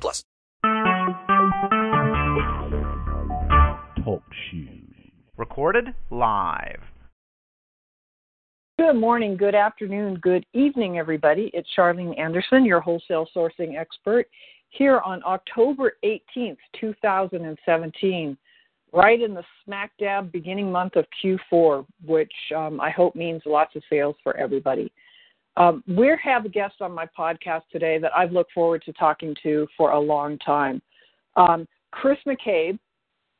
[0.00, 0.24] plus.
[4.04, 4.82] Talk shoes.
[5.36, 6.80] Recorded live.
[8.78, 11.50] Good morning, good afternoon, good evening, everybody.
[11.54, 14.26] It's Charlene Anderson, your wholesale sourcing expert,
[14.70, 18.36] here on October 18th, 2017,
[18.92, 23.76] right in the smack dab beginning month of Q4, which um, I hope means lots
[23.76, 24.90] of sales for everybody.
[25.56, 29.34] Um, we have a guest on my podcast today that I've looked forward to talking
[29.42, 30.80] to for a long time.
[31.36, 32.78] Um, Chris McCabe,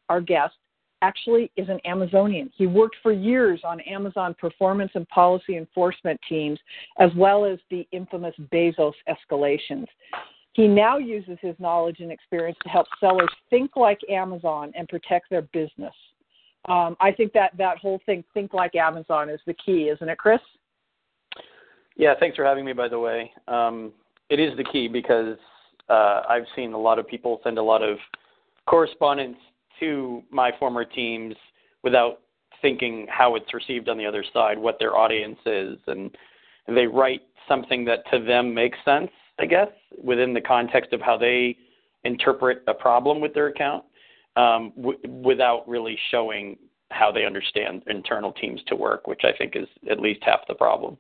[0.09, 0.55] our guest,
[1.01, 2.51] actually is an Amazonian.
[2.57, 6.59] He worked for years on Amazon performance and policy enforcement teams,
[6.99, 9.87] as well as the infamous Bezos escalations.
[10.53, 15.31] He now uses his knowledge and experience to help sellers think like Amazon and protect
[15.31, 15.95] their business.
[16.69, 20.19] Um, I think that that whole thing, think like Amazon, is the key, isn't it,
[20.19, 20.41] Chris?
[21.97, 22.73] Yeah, thanks for having me.
[22.73, 23.93] By the way, um,
[24.31, 25.37] it is the key because
[25.89, 27.99] uh, I've seen a lot of people send a lot of
[28.67, 29.37] correspondence
[29.81, 31.35] to my former teams
[31.83, 32.21] without
[32.61, 36.17] thinking how it's received on the other side, what their audience is, and
[36.69, 39.69] they write something that to them makes sense, I guess,
[40.03, 41.57] within the context of how they
[42.05, 43.85] interpret a problem with their account,
[44.37, 46.57] um, w- without really showing
[46.91, 50.55] how they understand internal teams to work, which I think is at least half the
[50.55, 50.97] problem.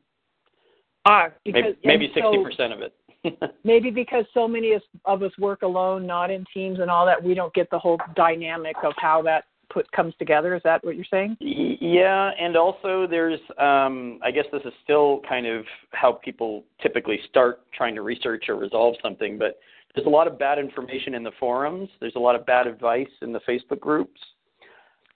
[1.04, 2.94] Ah, because maybe sixty percent of it.
[3.64, 7.22] maybe because so many of- of us work alone, not in teams and all that,
[7.22, 10.54] we don't get the whole dynamic of how that put comes together.
[10.54, 11.36] Is that what you're saying?
[11.40, 17.20] Yeah, and also there's, um, I guess this is still kind of how people typically
[17.28, 19.58] start trying to research or resolve something, but
[19.94, 21.88] there's a lot of bad information in the forums.
[22.00, 24.20] There's a lot of bad advice in the Facebook groups.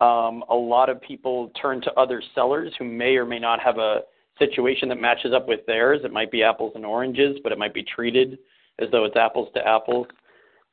[0.01, 3.79] Um, a lot of people turn to other sellers who may or may not have
[3.79, 4.01] a
[4.39, 6.01] situation that matches up with theirs.
[6.05, 8.39] It might be apples and oranges, but it might be treated
[8.79, 10.07] as though it's apples to apples.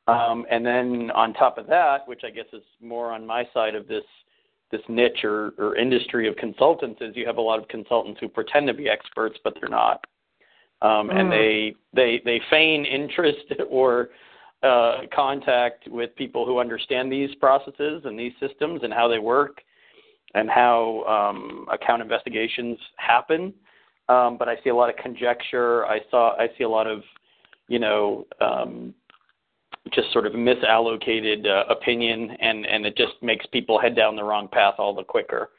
[0.06, 3.74] Um, and then on top of that, which I guess is more on my side
[3.74, 4.04] of this
[4.70, 8.28] this niche or, or industry of consultants, is you have a lot of consultants who
[8.28, 10.04] pretend to be experts, but they're not,
[10.82, 11.30] um, and Mm.
[11.30, 14.10] they they they feign interest or
[14.62, 19.62] uh, contact with people who understand these processes and these systems and how they work
[20.34, 23.52] and how um, account investigations happen.
[24.08, 25.86] Um, but I see a lot of conjecture.
[25.86, 27.02] I saw I see a lot of
[27.68, 28.94] you know um,
[29.92, 34.24] just sort of misallocated uh, opinion, and and it just makes people head down the
[34.24, 35.50] wrong path all the quicker.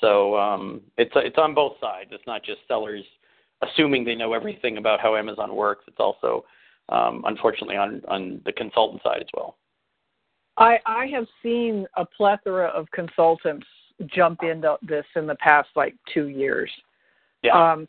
[0.00, 2.10] So um, it's it's on both sides.
[2.12, 3.04] It's not just sellers
[3.62, 5.84] assuming they know everything about how Amazon works.
[5.86, 6.44] It's also
[6.88, 9.56] um, unfortunately on on the consultant side as well.
[10.58, 13.66] I, I have seen a plethora of consultants
[14.06, 16.70] jump into this in the past like two years.
[17.42, 17.72] Yeah.
[17.72, 17.88] Um,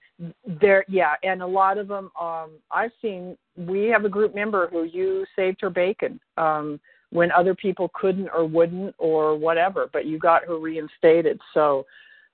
[0.59, 2.09] there, yeah, and a lot of them.
[2.19, 3.37] Um, I've seen.
[3.55, 6.79] We have a group member who you saved her bacon um,
[7.11, 11.39] when other people couldn't or wouldn't or whatever, but you got her reinstated.
[11.53, 11.85] So,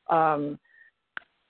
[0.09, 0.57] um,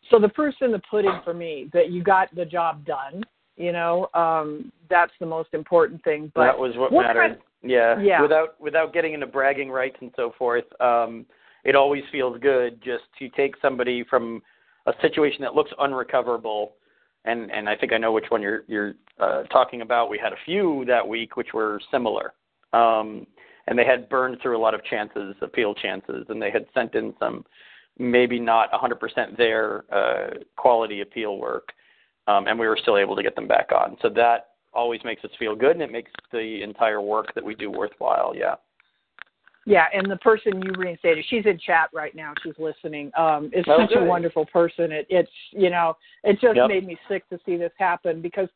[0.10, 3.24] so the proof's in the pudding for me that you got the job done.
[3.56, 6.32] You know, um, that's the most important thing.
[6.34, 7.28] But that was what, what mattered.
[7.28, 8.00] kind- yeah.
[8.00, 8.22] Yeah.
[8.22, 11.26] Without without getting into bragging rights and so forth, um,
[11.64, 14.42] it always feels good just to take somebody from
[14.86, 16.74] a situation that looks unrecoverable,
[17.26, 20.10] and and I think I know which one you're you're uh, talking about.
[20.10, 22.34] We had a few that week which were similar,
[22.74, 23.28] um,
[23.68, 26.96] and they had burned through a lot of chances, appeal chances, and they had sent
[26.96, 27.46] in some
[28.00, 31.74] maybe not 100% their uh, quality appeal work,
[32.28, 33.98] um, and we were still able to get them back on.
[34.02, 37.56] So that always makes us feel good, and it makes the entire work that we
[37.56, 38.34] do worthwhile.
[38.36, 38.56] Yeah.
[39.70, 42.34] Yeah, and the person you reinstated, she's in chat right now.
[42.42, 43.12] She's listening.
[43.16, 44.92] Um, is Oh, such a wonderful person.
[44.92, 46.70] It, it's you know, it just Yep.
[46.70, 48.50] made me sick to see this happen because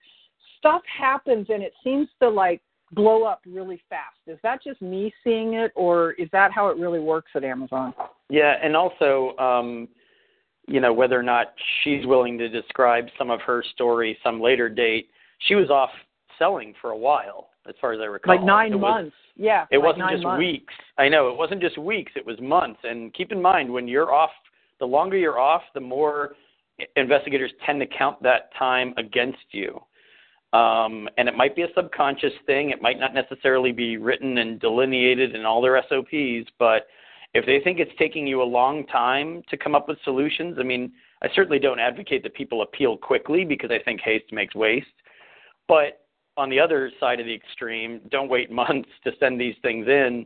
[0.58, 2.62] stuff happens and it seems to like
[2.94, 4.18] blow up really fast.
[4.26, 7.94] Is that just me seeing it, or is that how it really works at Amazon?
[8.30, 9.88] Yeah, and also, um,
[10.68, 14.68] you know, whether or not she's willing to describe some of her story some later
[14.68, 15.10] date,
[15.48, 15.92] she was off
[16.40, 18.36] selling for a while, as far as I recall.
[18.36, 19.16] Like nine It was- months.
[19.36, 20.40] yeah, It like wasn't just months.
[20.40, 20.74] weeks.
[20.98, 22.12] I know it wasn't just weeks.
[22.16, 22.80] It was months.
[22.84, 24.32] And keep in mind, when you're off,
[24.80, 26.36] the longer you're off, the more
[26.96, 29.82] investigators tend to count that time against you.
[30.54, 32.70] Um, and it might be a subconscious thing.
[32.70, 36.88] It might not necessarily be written and delineated in all their SOPs, but
[37.34, 40.64] if they think it's taking you a long time to come up with solutions, I
[40.64, 40.92] mean,
[41.24, 44.86] I certainly don't advocate that people appeal quickly because I think haste makes waste.
[45.68, 46.02] But
[46.38, 50.26] on the other side of the extreme, don't wait months to send these things in.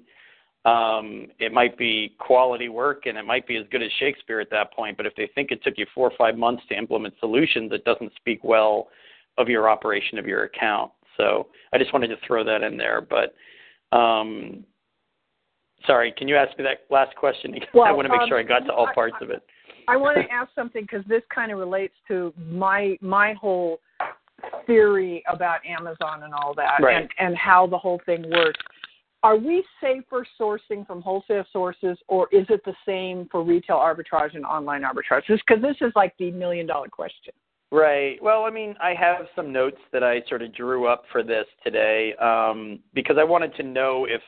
[0.66, 4.50] Um, it might be quality work and it might be as good as Shakespeare at
[4.50, 4.98] that point.
[4.98, 7.86] But if they think it took you four or five months to implement solutions, it
[7.86, 8.88] doesn't speak well
[9.38, 10.92] of your operation of your account.
[11.16, 13.02] So I just wanted to throw that in there.
[13.02, 14.66] But um,
[15.86, 17.56] sorry, can you ask me that last question?
[17.74, 19.42] Well, I want to make um, sure I got to all I- parts of it.
[19.90, 23.80] I want to ask something because this kind of relates to my my whole
[24.66, 27.02] theory about Amazon and all that, Right.
[27.02, 28.60] and and how the whole thing works.
[29.24, 34.36] Are we safer sourcing from wholesale sources, or is it the same for retail arbitrage
[34.36, 35.24] and online arbitrage?
[35.28, 37.34] Because this is like the million dollar question.
[37.72, 38.22] Right.
[38.22, 41.46] Well, I mean, I have some notes that I sort of drew up for this
[41.64, 44.22] today um, because I wanted to know if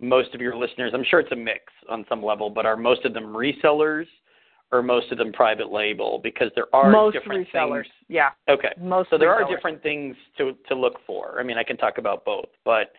[0.00, 3.04] most of your listeners, I'm sure it's a mix on some level, but are most
[3.04, 4.06] of them resellers
[4.72, 6.20] or most of them private label?
[6.22, 7.94] Because there are Most different resellers, things.
[8.08, 8.72] yeah, Okay.
[8.80, 9.10] most.
[9.10, 11.38] So there are different things to to look for.
[11.38, 12.92] I mean, I can talk about both, but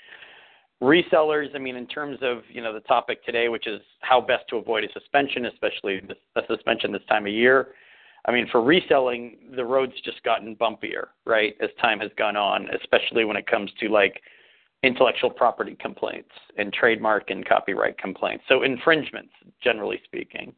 [0.81, 1.53] resellers.
[1.55, 4.57] I mean, in terms of you know the topic today, which is how best to
[4.57, 7.69] avoid a suspension, especially this, a suspension this time of year.
[8.25, 12.67] I mean, for reselling, the road's just gotten bumpier, right, as time has gone on,
[12.75, 14.21] especially when it comes to like
[14.83, 18.43] intellectual property complaints and trademark and copyright complaints.
[18.47, 19.31] So infringements,
[19.63, 20.53] generally speaking.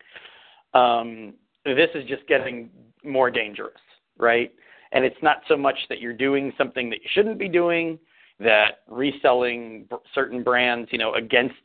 [0.74, 1.34] Um,
[1.66, 2.70] this is just getting
[3.04, 3.82] more dangerous,
[4.18, 4.52] right?
[4.92, 8.00] And it's not so much that you're doing something that you shouldn't be doing,
[8.40, 11.56] that reselling certain brands, you know, against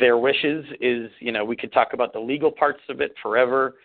[0.00, 3.76] their wishes is, you know, we could talk about the legal parts of it forever.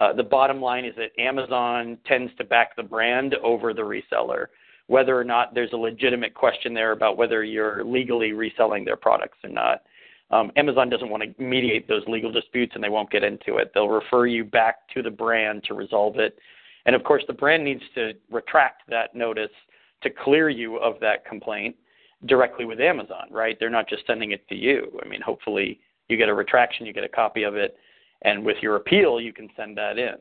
[0.00, 4.46] Uh, the bottom line is that Amazon tends to back the brand over the reseller,
[4.86, 9.38] whether or not there's a legitimate question there about whether you're legally reselling their products
[9.42, 9.82] or not.
[10.30, 13.70] Um, Amazon doesn't want to mediate those legal disputes and they won't get into it.
[13.72, 16.38] They'll refer you back to the brand to resolve it.
[16.86, 19.50] And of course, the brand needs to retract that notice
[20.02, 21.76] to clear you of that complaint
[22.26, 23.56] directly with Amazon, right?
[23.58, 24.98] They're not just sending it to you.
[25.04, 27.76] I mean, hopefully you get a retraction, you get a copy of it,
[28.22, 30.14] and with your appeal, you can send that in.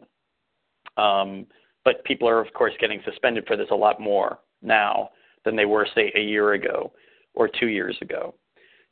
[1.01, 1.47] Um,
[1.83, 5.09] but people are, of course, getting suspended for this a lot more now
[5.45, 6.91] than they were, say, a year ago
[7.33, 8.35] or two years ago.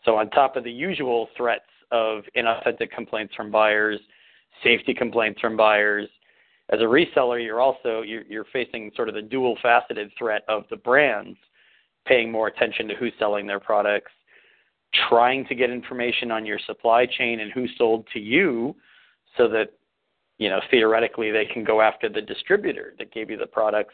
[0.05, 3.99] So, on top of the usual threats of inauthentic complaints from buyers,
[4.63, 6.07] safety complaints from buyers,
[6.69, 10.77] as a reseller, you're also you're, you're facing sort of the dual-faceted threat of the
[10.77, 11.37] brands
[12.05, 14.11] paying more attention to who's selling their products,
[15.09, 18.75] trying to get information on your supply chain and who sold to you,
[19.37, 19.73] so that
[20.37, 23.93] you know theoretically they can go after the distributor that gave you the products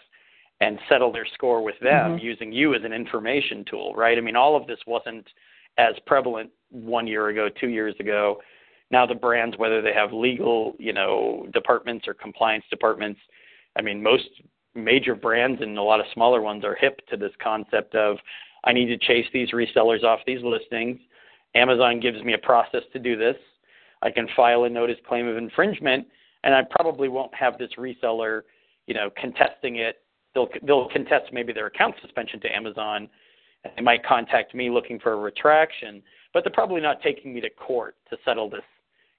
[0.60, 2.22] and settle their score with them Mhm.
[2.22, 4.18] using you as an information tool, right?
[4.18, 5.28] I mean, all of this wasn't
[5.78, 8.42] as prevalent one year ago, two years ago.
[8.92, 13.20] Now the brands, whether they have legal, you know, departments or compliance departments,
[13.78, 14.28] I mean, most
[14.76, 18.18] major brands and a lot of smaller ones are hip to this concept of
[18.64, 21.00] I need to chase these resellers off these listings.
[21.56, 23.36] Amazon gives me a process to do this.
[24.02, 26.08] I can file a notice claim of infringement,
[26.44, 28.42] and I probably won't have this reseller,
[28.88, 29.98] you know, contesting it.
[30.34, 33.10] They'll they'll contest maybe their account suspension to Amazon.
[33.64, 36.02] They might contact me looking for a retraction,
[36.34, 38.62] but they're probably not taking me to court to settle this,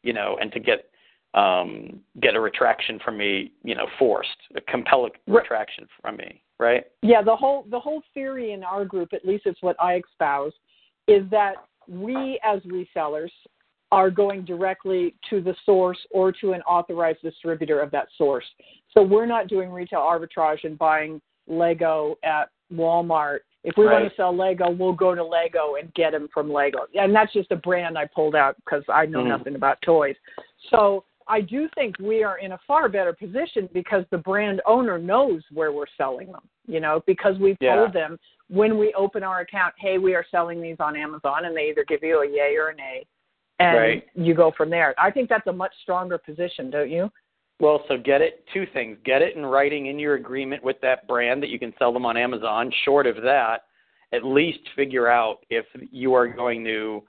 [0.02, 0.88] you know, and to get
[1.34, 5.12] um, get a retraction from me, you know, forced, a compel Right.
[5.26, 6.84] retraction from me, right?
[7.00, 10.52] Yeah, the whole the whole theory in our group, at least it's what I espouse,
[11.08, 11.54] is that
[11.88, 13.30] we as resellers
[13.92, 18.44] are going directly to the source or to an authorized distributor of that source.
[18.92, 23.40] So we're not doing retail arbitrage and buying Lego at Walmart.
[23.64, 26.86] If we want to sell Lego, we'll go to Lego and get them from Lego.
[26.94, 29.28] And that's just a brand I pulled out because I know Mhm.
[29.28, 30.16] nothing about toys.
[30.70, 34.98] So I do think we are in a far better position because the brand owner
[34.98, 37.76] knows where we're selling them, you know, because we've Yeah.
[37.76, 41.56] told them when we open our account, hey, we are selling these on Amazon, and
[41.56, 43.06] they either give you a yay or a nay,
[43.60, 44.08] and Right.
[44.14, 44.92] you go from there.
[44.98, 47.10] I think that's a much stronger position, don't you?
[47.62, 48.98] Well, so get it two things.
[49.04, 52.04] Get it in writing in your agreement with that brand that you can sell them
[52.04, 52.72] on Amazon.
[52.84, 53.66] Short of that,
[54.12, 57.04] at least figure out if you are going to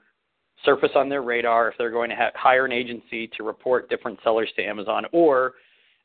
[0.64, 4.48] surface on their radar, if they're going to hire an agency to report different sellers
[4.54, 5.54] to Amazon, or,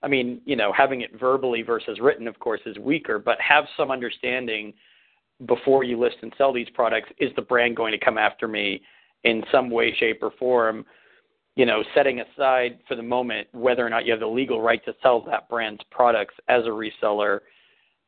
[0.02, 3.66] I mean, you know, having it verbally versus written, of course, is weaker, but have
[3.78, 4.74] some understanding
[5.46, 7.12] before you list and sell these products.
[7.20, 8.82] Is the brand going to come after me
[9.26, 10.86] in some way, shape, or form?
[11.60, 14.84] You know, setting aside for the moment whether or not you have the legal right
[14.86, 17.42] to sell that brand's products as a reseller,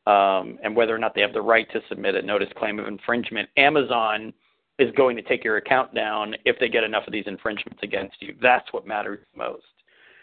[0.07, 2.87] um, and whether or not they have the right to submit a notice claim of
[2.87, 4.31] infringement, Amazon
[4.79, 8.15] is going to take your account down if they get enough of these infringements against
[8.21, 8.33] you.
[8.41, 9.65] That's what matters most.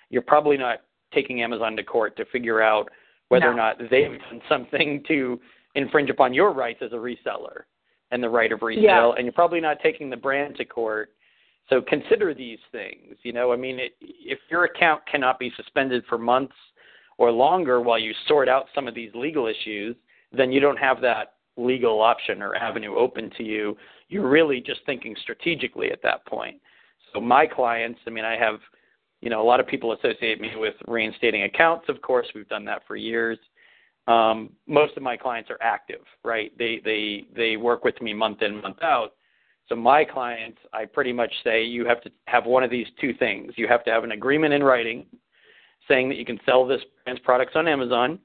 [0.08, 0.78] You're probably not
[1.12, 2.88] taking Amazon to court to figure out
[3.28, 3.52] whether No.
[3.52, 5.38] or not they've done something to
[5.74, 7.64] infringe upon your rights as a reseller
[8.10, 9.12] and the right of resale, Yeah.
[9.18, 11.10] and you're probably not taking the brand to court.
[11.68, 13.16] So consider these things.
[13.22, 16.54] You know, I mean, it, if your account cannot be suspended for months
[17.18, 19.96] or longer while you sort out some of these legal issues,
[20.32, 23.76] then you don't have that legal option or avenue open to you.
[24.08, 26.60] You're really just thinking strategically at that point.
[27.12, 28.60] So my clients, I mean, I have,
[29.20, 31.86] you know, a lot of people associate me with reinstating accounts.
[31.88, 33.38] Of course, we've done that for years.
[34.06, 36.50] Um, most of my clients are active, right?
[36.56, 39.12] They they they work with me month in month out.
[39.68, 43.12] So my clients, I pretty much say you have to have one of these two
[43.14, 43.52] things.
[43.56, 45.06] You have to have an agreement in writing
[45.86, 48.18] saying that you can sell this brand's products on Amazon,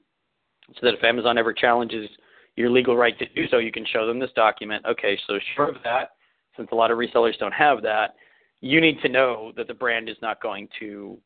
[0.74, 2.08] so that if Amazon ever challenges
[2.56, 4.84] your legal right to do so, you can show them this document.
[4.86, 6.10] Okay, so short of that,
[6.56, 8.14] since a lot of resellers don't have that,
[8.60, 11.18] you need to know that the brand is not going to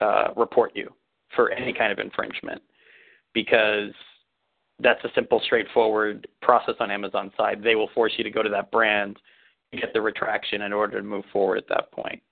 [0.00, 0.92] uh, report you
[1.36, 2.62] for any kind of infringement
[3.32, 3.92] because
[4.80, 7.62] that's a simple, straightforward process on Amazon's side.
[7.62, 9.22] They will force you to go to that brand and
[9.72, 12.22] get the retraction in order to move forward at that point.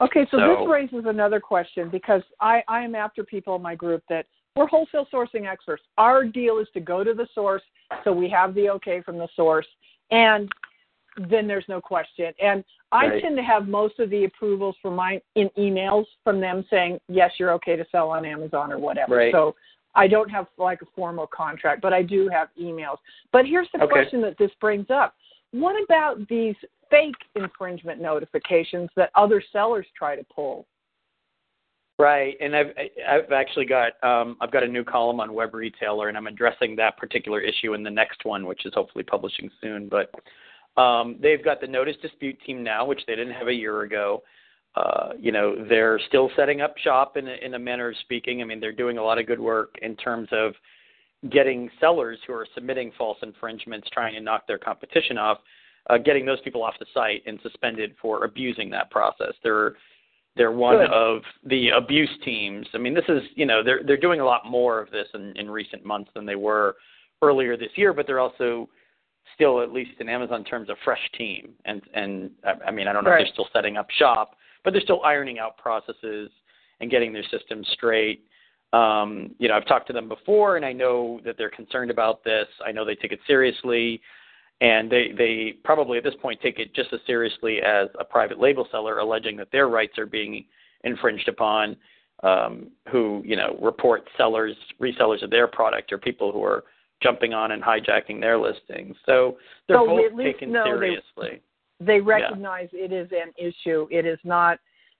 [0.00, 3.74] Okay, so, So- this raises another question because I, I am after people in my
[3.74, 4.26] group that
[4.56, 5.82] we're wholesale sourcing experts.
[5.98, 7.62] Our deal is to go to the source,
[8.04, 9.66] so we have the okay from the source,
[10.10, 10.48] and
[11.28, 12.32] then there's no question.
[12.40, 13.22] And I Right.
[13.22, 17.32] tend to have most of the approvals for my in emails from them saying yes,
[17.38, 19.16] you're okay to sell on Amazon or whatever.
[19.16, 19.32] Right.
[19.32, 19.56] So
[19.96, 22.98] I don't have like a formal contract, but I do have emails.
[23.32, 23.92] But here's the Okay.
[23.92, 25.14] question that this brings up:
[25.54, 26.56] What about these
[26.90, 30.66] fake infringement notifications that other sellers try to pull?
[31.96, 32.72] Right, and I've
[33.08, 36.74] I've actually got um, I've got a new column on Web Retailer, and I'm addressing
[36.74, 39.88] that particular issue in the next one, which is hopefully publishing soon.
[39.88, 40.10] But
[40.80, 44.24] um, they've got the notice dispute team now, which they didn't have a year ago.
[44.74, 48.42] Uh, you know, they're still setting up shop in a, in a manner of speaking.
[48.42, 50.54] I mean, they're doing a lot of good work in terms of
[51.30, 55.38] getting sellers who are submitting false infringements, trying to knock their competition off,
[55.90, 59.32] uh, getting those people off the site and suspended for abusing that process.
[59.42, 59.74] They're
[60.36, 60.90] they're one Good.
[60.90, 62.66] of the abuse teams.
[62.74, 65.32] I mean, this is you know they're they're doing a lot more of this in,
[65.36, 66.76] in recent months than they were
[67.22, 68.68] earlier this year, but they're also
[69.34, 71.52] still, at least in Amazon terms, a fresh team.
[71.64, 74.72] And and I, I mean, I don't know if they're still setting up shop, but
[74.72, 76.30] they're still ironing out processes
[76.80, 78.24] and getting their systems straight.
[78.74, 82.24] Um, you know, I've talked to them before, and I know that they're concerned about
[82.24, 82.46] this.
[82.66, 84.00] I know they take it seriously,
[84.60, 88.40] and they they probably at this point take it just as seriously as a private
[88.40, 90.44] label seller alleging that their rights are being
[90.82, 91.76] infringed upon.
[92.22, 96.64] Um, who you know report sellers, resellers of their product, or people who are
[97.02, 98.96] jumping on and hijacking their listings.
[99.04, 99.36] So
[99.68, 101.42] they're So both taken they- seriously.
[101.80, 103.86] They recognize it is an issue.
[103.90, 104.58] It is not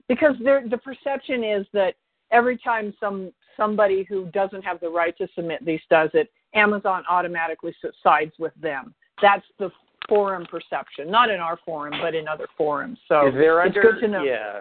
[0.08, 1.94] because the perception is that
[2.30, 7.04] every time some somebody who doesn't have the right to submit these does it, Amazon
[7.08, 8.94] automatically sides with them.
[9.20, 9.70] That's the
[10.08, 12.98] forum perception, not in our forum, but in other forums.
[13.08, 14.22] So Is there it's good to know.
[14.22, 14.60] Yeah,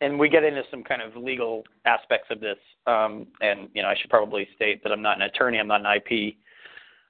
[0.00, 2.58] and we get into some kind of legal aspects of this.
[2.86, 5.58] Um, and you know, I should probably state that I'm not an attorney.
[5.58, 6.34] I'm not an IP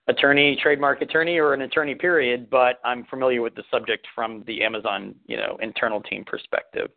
[0.09, 1.95] attorney, trademark attorney, or an attorney.
[1.95, 2.49] Period.
[2.51, 6.91] But I'm familiar with the subject from the Amazon, you know, internal team perspective.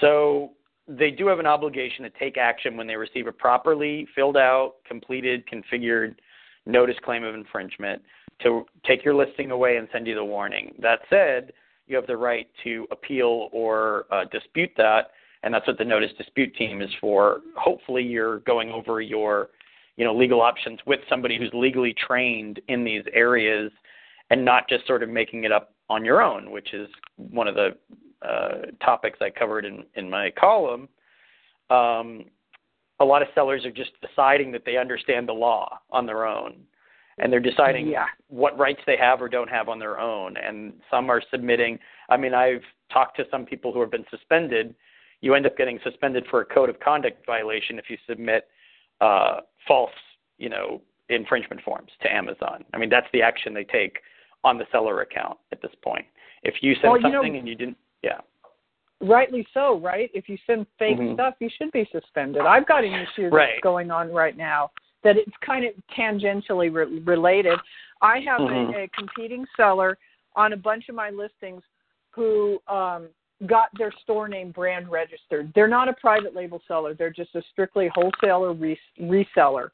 [0.00, 0.52] So
[0.98, 4.74] they do have an obligation to take action when they receive a properly filled out,
[4.86, 6.16] completed, configured
[6.66, 8.02] notice claim of infringement
[8.42, 10.74] to take your listing away and send you the warning.
[10.80, 11.52] That said,
[11.86, 15.10] you have the right to appeal or uh, dispute that,
[15.42, 17.40] and that's what the notice dispute team is for.
[17.56, 19.50] Hopefully, you're going over your,
[19.96, 23.70] you know, legal options with somebody who's legally trained in these areas,
[24.30, 27.54] and not just sort of making it up on your own, which is one of
[27.54, 27.70] the
[28.84, 30.88] topics I covered in in my column.
[31.70, 32.24] Um,
[33.00, 36.56] a lot of sellers are just deciding that they understand the law on their own
[37.18, 38.06] and they're deciding Yeah.
[38.28, 42.16] what rights they have or don't have on their own and some are submitting i
[42.16, 42.62] mean i've
[42.92, 44.74] talked to some people who have been suspended
[45.22, 48.48] you end up getting suspended for a code of conduct violation if you submit
[49.00, 49.90] uh, false
[50.38, 53.98] you know infringement forms to amazon i mean that's the action they take
[54.44, 56.04] on the seller account at this point
[56.42, 58.20] if you send Well, you know- something and you didn't yeah
[59.02, 60.10] Rightly so, right?
[60.12, 61.14] If you send fake Mhm.
[61.14, 62.42] stuff, you should be suspended.
[62.42, 63.60] I've got an issue that's Right.
[63.62, 67.58] going on right now that it's kind of tangentially re- related.
[68.02, 68.74] I have Mhm.
[68.74, 69.96] a, a competing seller
[70.36, 71.62] on a bunch of my listings
[72.10, 73.08] who um,
[73.46, 75.50] got their store name brand registered.
[75.54, 79.70] They're not a private label seller; they're just a strictly wholesaler res- reseller.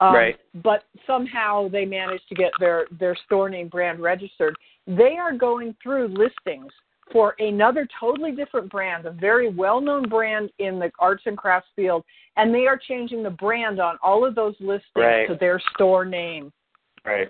[0.00, 0.38] Um, Right.
[0.56, 4.54] But somehow they managed to get their their store name brand registered.
[4.86, 6.70] They are going through listings
[7.12, 12.04] for another totally different brand, a very well-known brand in the arts and crafts field,
[12.36, 15.28] and they are changing the brand on all of those listings Right.
[15.28, 16.52] to their store name.
[17.04, 17.28] Right.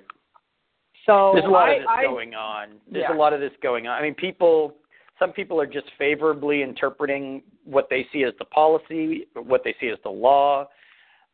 [1.05, 2.81] So There's a lot I, of this I, going on.
[2.89, 3.15] There's Yeah.
[3.15, 3.99] a lot of this going on.
[3.99, 4.77] I mean, people.
[5.19, 9.89] Some people are just favorably interpreting what they see as the policy, what they see
[9.89, 10.69] as the law.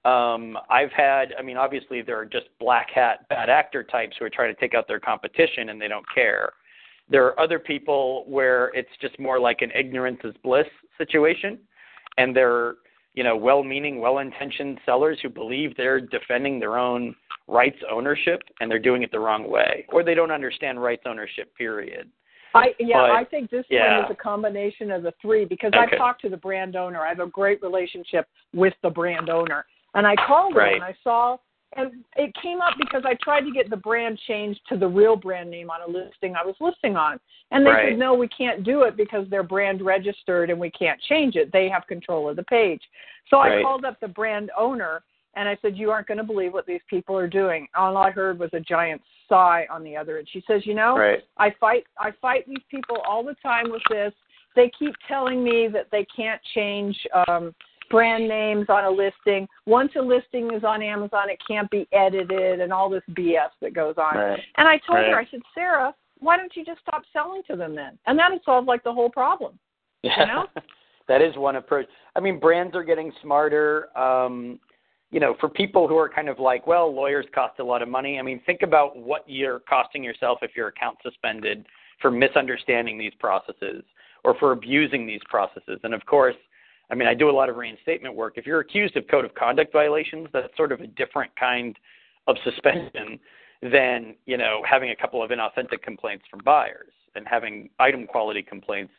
[0.05, 1.35] Um, I've had.
[1.37, 4.61] I mean, obviously there are just black hat bad actor types who are trying to
[4.61, 6.53] take out their competition and they don't care.
[7.09, 10.67] There are other people where it's just more like an ignorance is bliss
[10.99, 11.59] situation,
[12.19, 12.75] and they're
[13.15, 17.15] you know well-meaning, well-intentioned sellers who believe they're defending their own
[17.49, 21.55] rights ownership and they're doing it the wrong way, or they don't understand rights ownership.
[21.57, 22.09] Period.
[22.55, 23.97] I yeah, But- I think this yeah.
[23.97, 25.79] one is a combination of the three because Okay.
[25.93, 27.01] I've talked to the brand owner.
[27.01, 30.77] I have a great relationship with the brand owner, and I called Right.
[30.77, 31.37] him and I saw,
[31.77, 35.17] and it came up because I tried to get the brand changed to the real
[35.17, 37.19] brand name on a listing I was listing on,
[37.51, 37.89] and they Right.
[37.91, 41.51] said no, we can't do it because they're brand registered and we can't change it.
[41.53, 42.83] They have control of the page.
[43.29, 45.03] So I called up the brand owner
[45.35, 48.11] and I said, "You aren't going to believe what these people are doing." All I
[48.11, 50.29] heard was a giant sigh on the other end.
[50.29, 51.25] She says, "You know." Right.
[51.39, 54.13] I fight I fight these people all the time with this.
[54.55, 57.55] They keep telling me that they can't change um
[57.93, 59.47] brand names on a listing.
[59.67, 63.75] Once a listing is on Amazon, it can't be edited and all this BS that
[63.75, 64.17] goes on.
[64.17, 64.41] Right.
[64.57, 67.77] And I told her, I said, Sarah, why don't you just stop selling to them
[67.77, 67.99] then?
[68.07, 69.59] And that would solve like the whole problem.
[70.05, 70.25] Yeah.
[70.25, 70.47] know?
[71.07, 71.87] that is one approach.
[72.17, 73.97] I mean, brands are getting smarter.
[73.97, 74.59] Um,
[75.13, 77.89] you know, for people who are kind of like, well, lawyers cost a lot of
[77.89, 78.19] money.
[78.19, 81.67] I mean, think about what you're costing yourself if your account's suspended
[82.01, 83.85] for misunderstanding these processes
[84.25, 85.79] or for abusing these processes.
[85.85, 86.35] And of course,
[86.91, 88.35] I mean, I do a lot of reinstatement work.
[88.37, 91.77] If you're accused of code of conduct violations, that's sort of a different kind
[92.27, 93.19] of suspension
[93.63, 98.43] than, you know, having a couple of inauthentic complaints from buyers and having item quality
[98.43, 98.93] complaints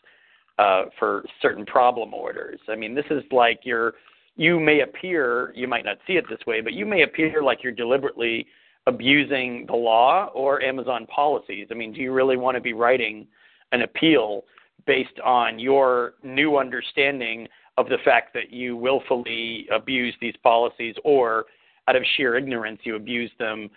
[0.59, 2.59] uh, for certain problem orders.
[2.69, 3.93] I mean, this is like you're
[4.35, 7.63] you may appear you might not see it this way, but you may appear like
[7.63, 8.47] you're deliberately
[8.87, 11.67] abusing the law or Amazon policies.
[11.71, 13.27] I mean, do you really want to be writing
[13.71, 14.43] an appeal
[14.85, 21.45] based on your new understanding of the fact that you willfully abuse these policies or
[21.87, 23.69] out of sheer ignorance you abuse them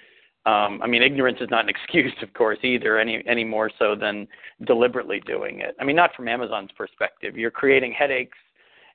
[0.47, 3.95] um, I mean, ignorance is not an excuse, of course, either, any any more so
[3.97, 4.29] than
[4.65, 5.77] deliberately doing it.
[5.81, 7.37] I mean, not from Amazon's perspective.
[7.37, 8.39] You're creating headaches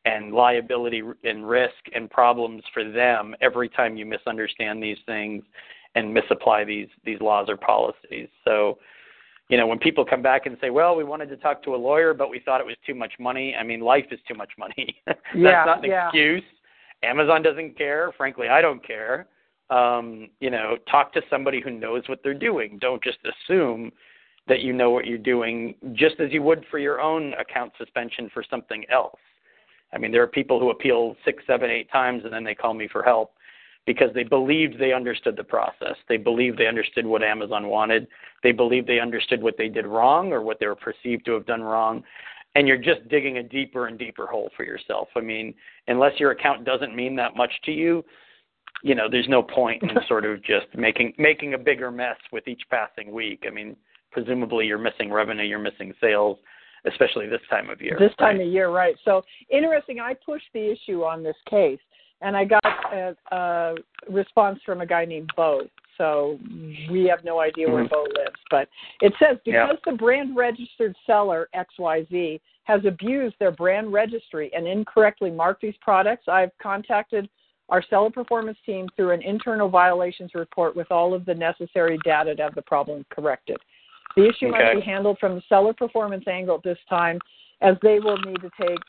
[0.05, 5.43] and liability and risk and problems for them every time you misunderstand these things
[5.93, 8.29] and misapply these these laws or policies.
[8.45, 8.79] So,
[9.51, 11.77] you know, when people come back and say, "Well, we wanted to talk to a
[11.77, 14.51] lawyer, but we thought it was too much money," I mean, life is too much
[14.57, 14.95] money.
[15.05, 16.07] That's Yeah, not an yeah.
[16.07, 16.43] excuse.
[17.03, 18.11] Amazon doesn't care.
[18.17, 19.27] Frankly, I don't care
[19.71, 22.77] um, you know, talk to somebody who knows what they're doing.
[22.79, 23.91] Don't just assume
[24.47, 28.29] that you know what you're doing, just as you would for your own account suspension
[28.33, 29.19] for something else.
[29.93, 32.73] I mean, there are people who appeal six, seven, eight times, and then they call
[32.73, 33.33] me for help
[33.85, 35.95] because they believed they understood the process.
[36.07, 38.07] They believed they understood what Amazon wanted.
[38.43, 41.45] They believed they understood what they did wrong or what they were perceived to have
[41.45, 42.03] done wrong.
[42.53, 45.07] And you're just digging a deeper and deeper hole for yourself.
[45.15, 45.53] I mean,
[45.87, 48.03] unless your account doesn't mean that much to you,
[48.83, 52.47] you know, there's no point in sort of just making making a bigger mess with
[52.47, 53.45] each passing week.
[53.47, 53.75] I mean,
[54.11, 56.37] presumably you're missing revenue, you're missing sales,
[56.85, 57.95] especially this time of year.
[57.99, 58.47] This time right?
[58.47, 58.95] of year, right.
[59.05, 59.99] So interesting.
[59.99, 61.79] I pushed the issue on this case,
[62.21, 63.75] and I got a, a
[64.09, 65.61] response from a guy named Bo.
[65.97, 66.39] So
[66.89, 67.89] we have no idea where Mhm.
[67.89, 68.69] Bo lives, but
[69.01, 69.67] it says Yeah.
[69.67, 75.77] because the brand registered seller XYZ has abused their brand registry and incorrectly marked these
[75.77, 77.29] products, I've contacted
[77.69, 82.35] our seller performance team through an internal violations report with all of the necessary data
[82.35, 83.57] to have the problem corrected.
[84.15, 84.63] The issue Okay.
[84.63, 87.19] must be handled from the seller performance angle at this time,
[87.61, 88.79] as they will need to take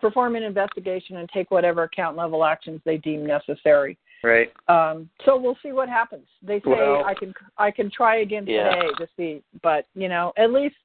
[0.00, 3.96] perform an investigation and take whatever account level actions they deem necessary.
[4.22, 4.52] Right.
[4.68, 6.26] Um, so we'll see what happens.
[6.42, 8.70] They say Well- I can I can try again Yeah.
[8.74, 10.76] today to see, but you know at least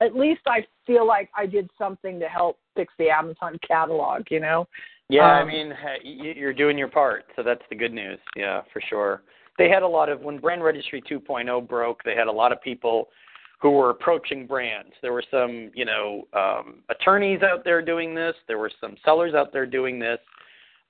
[0.00, 4.30] at least I feel like I did something to help fix the Amazon catalog.
[4.30, 4.68] You know.
[5.08, 8.18] Yeah, I Um, mean, hey, you're doing your part, so that's the good news.
[8.34, 9.22] Yeah, for sure.
[9.56, 12.02] They had a lot of when Brand Registry 2.0 broke.
[12.02, 13.08] They had a lot of people
[13.58, 14.92] who were approaching brands.
[15.02, 18.34] There were some, you know, um, attorneys out there doing this.
[18.46, 20.18] There were some sellers out there doing this.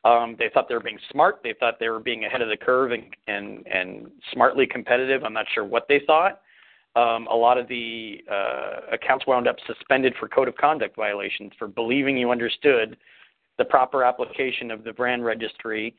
[0.04, 1.40] Um, they thought they were being smart.
[1.42, 5.24] They thought they were being ahead of the curve and and and smartly competitive.
[5.24, 6.42] I'm not sure what they thought.
[6.94, 11.52] Um, a lot of the uh, accounts wound up suspended for code of conduct violations
[11.58, 12.96] for believing you understood
[13.58, 15.94] the proper application of the brand registry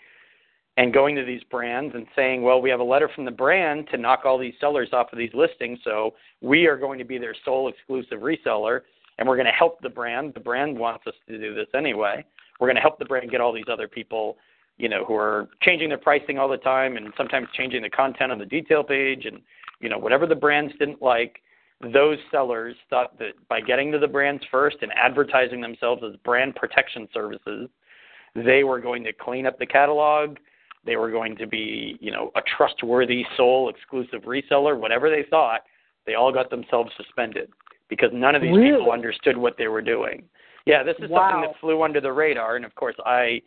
[0.77, 3.87] and going to these brands and saying, well, we have a letter from the brand
[3.91, 7.17] to knock all these sellers off of these listings, so we are going to be
[7.17, 8.81] their sole exclusive reseller,
[9.17, 10.33] and we're going to help the brand.
[10.35, 12.23] The brand wants us to do this anyway.
[12.59, 14.37] We're going to help the brand get all these other people,
[14.77, 18.31] you know, who are changing their pricing all the time and sometimes changing the content
[18.31, 19.41] on the detail page and,
[19.79, 21.41] you know, whatever the brands didn't like.
[21.93, 26.55] Those sellers thought that by getting to the brands first and advertising themselves as brand
[26.55, 27.69] protection services,
[28.35, 30.37] they were going to clean up the catalog
[30.87, 35.61] they were going to be, you know, a trustworthy sole exclusive reseller, whatever they thought,
[36.07, 37.49] they all got themselves suspended
[37.89, 38.71] because none of these really?
[38.71, 40.23] people understood what they were doing.
[40.65, 41.29] Yeah, this is wow.
[41.29, 43.41] something that flew under the radar and of course I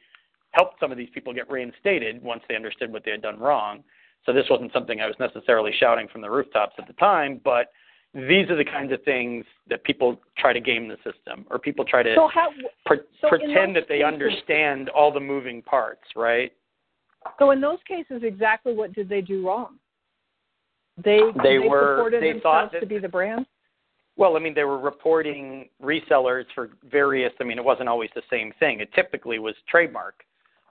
[0.53, 3.83] helped some of these people get reinstated once they understood what they had done wrong.
[4.27, 7.73] So this wasn't something I was necessarily shouting from the rooftops at the time, but
[8.13, 11.85] these are the kinds of things that people try to game the system or people
[11.85, 12.49] try to so how,
[12.85, 16.53] pre- so pretend that they cases, understand all the moving parts, right?
[17.39, 19.79] So in those cases, exactly what did they do wrong?
[20.97, 23.47] They They they were- they thought that- to be the brand.
[24.17, 27.33] Well, I mean, they were reporting resellers for various.
[27.41, 28.81] I mean, it wasn't always the same thing.
[28.81, 30.25] It typically was trademark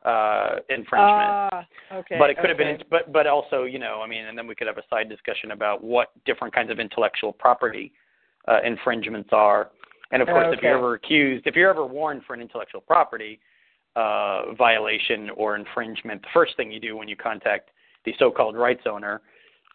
[0.06, 2.18] uh, infringement, Ah, okay.
[2.18, 2.82] but it could have been.
[2.90, 5.52] But but also, you know, I mean, and then we could have a side discussion
[5.52, 7.92] about what different kinds of intellectual property
[8.48, 9.72] uh, infringements are.
[10.12, 13.40] And of course, if you're ever accused, if you're ever warned for an intellectual property
[13.96, 17.72] uh, violation or infringement, the first thing you do when you contact
[18.06, 19.22] the so-called rights owner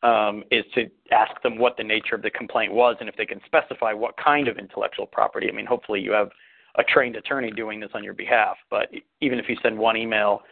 [0.02, 3.26] um, is to ask them what the nature of the complaint was and if they
[3.26, 5.48] can specify what kind of intellectual property.
[5.48, 6.30] I mean, hopefully you have
[6.76, 8.88] a trained attorney doing this on your behalf, but
[9.20, 10.42] even if you send one email,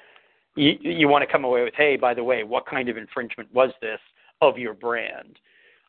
[0.56, 3.52] you, you want to come away with, hey, by the way, what kind of infringement
[3.52, 3.98] was this
[4.40, 5.38] of your brand?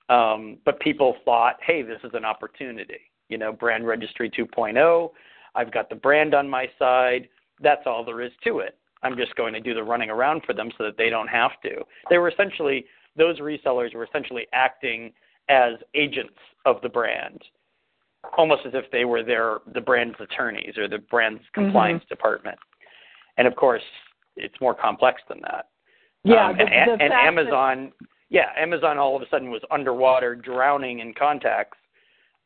[0.09, 2.99] Um, but people thought, hey, this is an opportunity.
[3.29, 5.09] You know, brand registry 2.0.
[5.55, 7.29] I've got the brand on my side.
[7.63, 8.77] That's all there is to it.
[9.01, 11.51] I'm just going to do the running around for them so that they don't have
[11.63, 11.81] to.
[12.09, 12.85] They were essentially
[13.17, 15.13] those resellers were essentially acting
[15.49, 16.33] as agents
[16.65, 17.41] of the brand,
[18.37, 22.57] almost as if they were their the brand's attorneys or the brand's compliance department.
[23.37, 23.83] And of course,
[24.35, 25.67] it's more complex than that.
[26.23, 27.91] Yeah, Um, the, and, the and Amazon,
[28.29, 31.77] yeah, Amazon all of a sudden was underwater, drowning in contacts,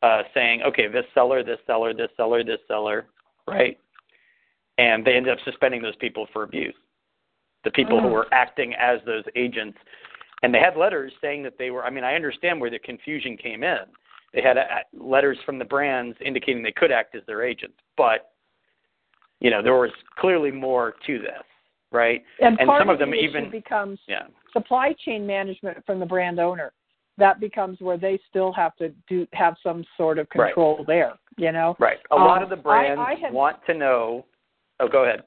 [0.02, 3.06] uh, saying, okay, this seller, this seller, this seller, this seller,
[3.48, 3.80] right?
[4.78, 6.76] And they ended up suspending those people for abuse.
[7.64, 8.12] The people who Mhm.
[8.14, 9.78] were acting as those agents,
[10.44, 11.84] and they had letters saying that they were.
[11.84, 13.80] I mean, I understand where the confusion came in.
[14.34, 18.32] They had uh letters from the brands indicating they could act as their agents, but
[19.40, 21.44] you know there was clearly more to this,
[21.92, 22.24] right?
[22.40, 24.28] and, and some of the them issue even- becomes Yeah.
[24.54, 26.72] supply chain management from the brand owner.
[27.18, 30.54] That becomes where they still have to do have some sort of Right.
[30.54, 31.14] control there.
[31.38, 32.00] You know, Right.
[32.12, 34.26] A lot Um, of the I- brands I have- want to know.
[34.80, 35.24] Oh, go ahead.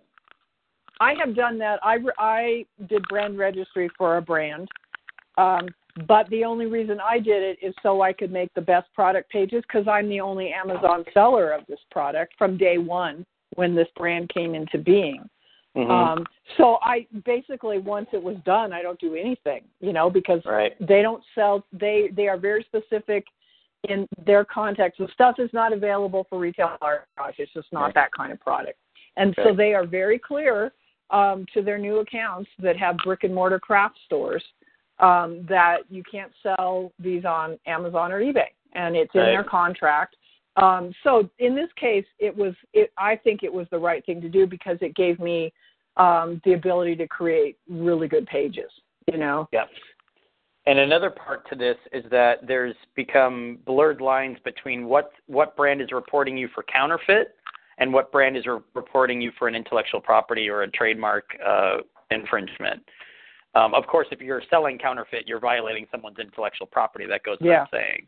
[1.00, 1.80] I have done that.
[1.82, 4.68] I I did brand registry for a brand,
[5.38, 5.68] um,
[6.06, 9.30] but the only reason I did it is so I could make the best product
[9.30, 13.24] pages because I'm the only Amazon seller of this product from day one
[13.56, 15.28] when this brand came into being.
[15.76, 15.90] Mhm.
[15.90, 20.44] Um, so I basically once it was done, I don't do anything, you know, because
[20.44, 20.74] right.
[20.80, 21.64] they don't sell.
[21.72, 23.24] They they are very specific
[23.88, 24.98] in their context.
[24.98, 27.38] The stuff is not available for retail arbitrage.
[27.38, 27.94] It's just not Right.
[27.94, 28.78] that kind of product.
[29.16, 30.72] And so they are very clear
[31.10, 34.42] um, to their new accounts that have brick and mortar craft stores
[35.00, 40.16] um, that you can't sell these on Amazon or eBay, and it's in their contract.
[40.56, 42.54] Um, so in this case, it was.
[42.72, 45.52] It, I think it was the right thing to do because it gave me
[45.96, 48.70] um, the ability to create really good pages.
[49.10, 49.48] You know.
[49.52, 49.64] Yeah.
[50.66, 55.80] And another part to this is that there's become blurred lines between what what brand
[55.80, 57.34] is reporting you for counterfeit
[57.80, 61.78] and what brand is re- reporting you for an intellectual property or a trademark uh,
[62.10, 62.82] infringement.
[63.54, 67.06] Um, of course, if you're selling counterfeit, you're violating someone's intellectual property.
[67.06, 67.62] That goes Yeah.
[67.62, 68.06] without saying.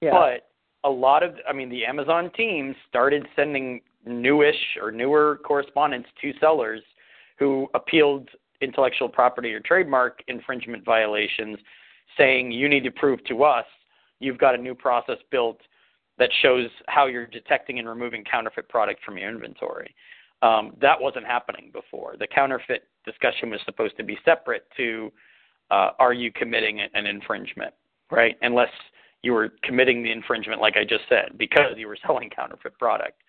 [0.00, 0.10] Yeah.
[0.12, 0.48] But
[0.82, 6.32] a lot of, I mean, the Amazon team started sending newish or newer correspondence to
[6.40, 6.82] sellers
[7.38, 8.28] who appealed
[8.62, 11.58] intellectual property or trademark infringement violations,
[12.16, 13.66] saying you need to prove to us
[14.18, 15.60] you've got a new process built
[16.20, 19.92] that shows how you're detecting and removing counterfeit product from your inventory.
[20.42, 22.14] Um, that wasn't happening before.
[22.18, 25.10] The counterfeit discussion was supposed to be separate to
[25.70, 27.72] uh, are you committing an infringement,
[28.10, 28.36] right?
[28.42, 28.70] Unless
[29.22, 33.22] you were committing the infringement, like I just said, because you were selling counterfeit product.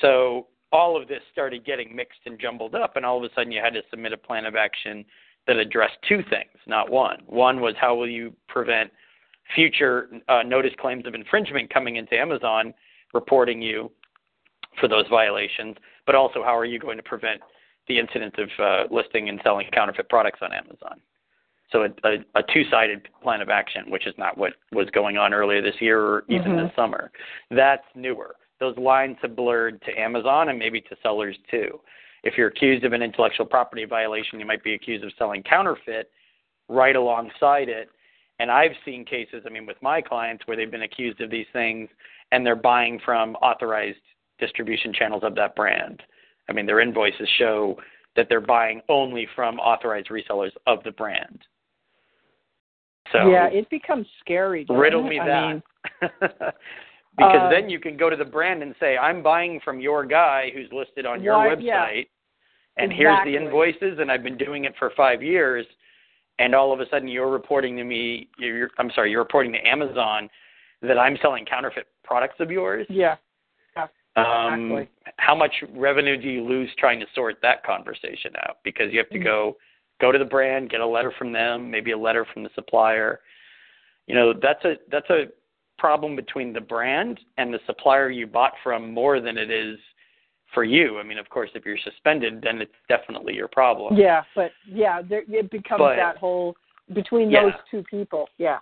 [0.00, 3.52] So all of this started getting mixed and jumbled up, and all of a sudden
[3.52, 5.04] you had to submit a plan of action
[5.46, 7.18] that addressed two things, not one.
[7.26, 8.90] One was how will you prevent
[9.54, 12.74] future uh, notice claims of infringement coming into Amazon
[13.12, 13.90] reporting you
[14.78, 17.40] for those violations, but also how are you going to prevent
[17.88, 21.00] the incidence of uh, listing and selling counterfeit products on Amazon.
[21.72, 25.32] So a, a, a two-sided plan of action, which is not what was going on
[25.32, 26.66] earlier this year or even Mhm.
[26.66, 27.10] this summer.
[27.50, 28.36] That's newer.
[28.58, 31.80] Those lines have blurred to Amazon and maybe to sellers too.
[32.22, 36.10] If you're accused of an intellectual property violation, you might be accused of selling counterfeit
[36.68, 37.88] right alongside it.
[38.40, 41.46] And I've seen cases, I mean, with my clients where they've been accused of these
[41.52, 41.90] things
[42.32, 43.98] and they're buying from authorized
[44.38, 46.02] distribution channels of that brand.
[46.48, 47.76] I mean, their invoices show
[48.16, 51.38] that they're buying only from authorized resellers of the brand.
[53.12, 54.64] So yeah, it becomes scary.
[54.70, 55.10] riddle it?
[55.10, 55.48] me I that.
[55.52, 55.62] mean,
[57.18, 60.06] because Um, then you can go to the brand and say, I'm buying from your
[60.06, 61.62] guy who's listed on your Why- website,
[62.06, 62.82] yeah.
[62.82, 65.66] and here's the invoices, and I've been doing it for five years.
[66.40, 69.58] And all of a sudden, you're reporting to me, you're, I'm sorry, you're reporting to
[69.58, 70.28] Amazon
[70.80, 72.86] that I'm selling counterfeit products of yours.
[72.88, 73.16] yeah,
[74.16, 74.88] Um, Exactly.
[75.18, 78.56] How much revenue do you lose trying to sort that conversation out?
[78.64, 79.24] Because you have to Mm.
[79.24, 79.56] go
[80.00, 83.20] go to the brand, get a letter from them, maybe a letter from the supplier.
[84.06, 85.28] You know, that's a that's a
[85.78, 89.78] problem between the brand and the supplier you bought from more than it is
[90.54, 90.98] for you.
[90.98, 93.96] I mean, of course, if you're suspended, then it's definitely your problem.
[93.96, 96.56] yeah, but yeah, there, it becomes But- that whole
[96.92, 97.44] between Yeah.
[97.44, 98.28] those two people.
[98.38, 98.58] Yeah,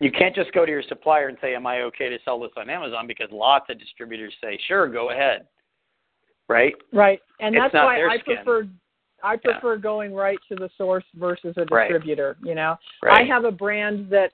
[0.00, 2.52] You can't just go to your supplier and say, "Am I okay to sell this
[2.56, 5.46] on Amazon?" Because lots of distributors say, "Sure, go ahead."
[6.48, 6.74] Right?
[6.92, 7.20] right.
[7.40, 8.36] And It's that's why I skin.
[8.36, 8.68] prefer
[9.24, 11.88] I prefer going right to the source versus a Right.
[11.88, 12.36] distributor.
[12.42, 13.20] You know, Right.
[13.20, 14.32] I have a brand that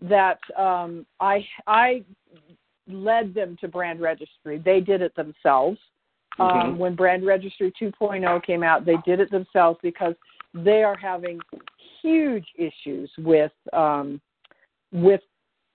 [0.00, 2.04] that um, I I
[2.86, 4.58] led them to brand registry.
[4.58, 5.80] They did it themselves.
[6.38, 6.76] Um, Mhm.
[6.76, 10.14] when brand registry 2.0 came out, they did it themselves because
[10.54, 11.40] they are having
[12.02, 14.20] huge issues with um,
[14.92, 15.22] with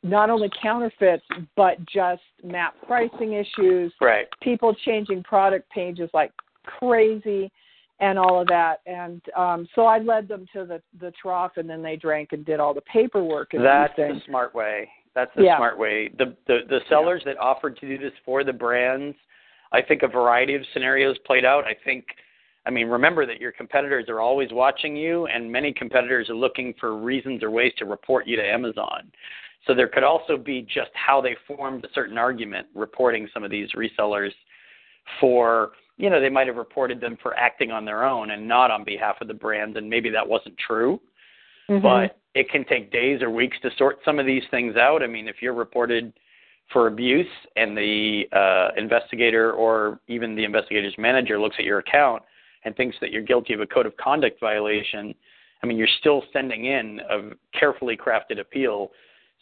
[0.04, 4.28] not only counterfeits but just map pricing issues, Right.
[4.42, 6.32] people changing product pages like
[6.66, 7.52] crazy
[8.00, 11.70] and all of that and um so i led them to the the trough and
[11.70, 14.90] then they drank and did all the paperwork and That's the smart way.
[15.14, 15.58] That's the Yeah.
[15.58, 16.08] smart way.
[16.18, 19.16] The, the the sellers that offered to do this for the brands,
[19.72, 21.66] I think a variety of scenarios played out.
[21.66, 22.06] I think,
[22.66, 26.74] I mean, remember that your competitors are always watching you, and many competitors are looking
[26.80, 29.12] for reasons or ways to report you to Amazon.
[29.68, 33.52] So there could also be just how they formed a certain argument, reporting some of
[33.52, 34.32] these resellers
[35.20, 38.72] for you know they might have reported them for acting on their own and not
[38.72, 41.00] on behalf of the brand, and maybe that wasn't true
[41.72, 41.82] Mhm.
[41.82, 45.04] but it can take days or weeks to sort some of these things out.
[45.04, 46.14] I mean, if you're reported
[46.72, 52.24] for abuse and the uh, investigator or even the investigator's manager looks at your account
[52.64, 55.14] and thinks that you're guilty of a code of conduct violation,
[55.64, 58.92] I mean, you're still sending in a carefully crafted appeal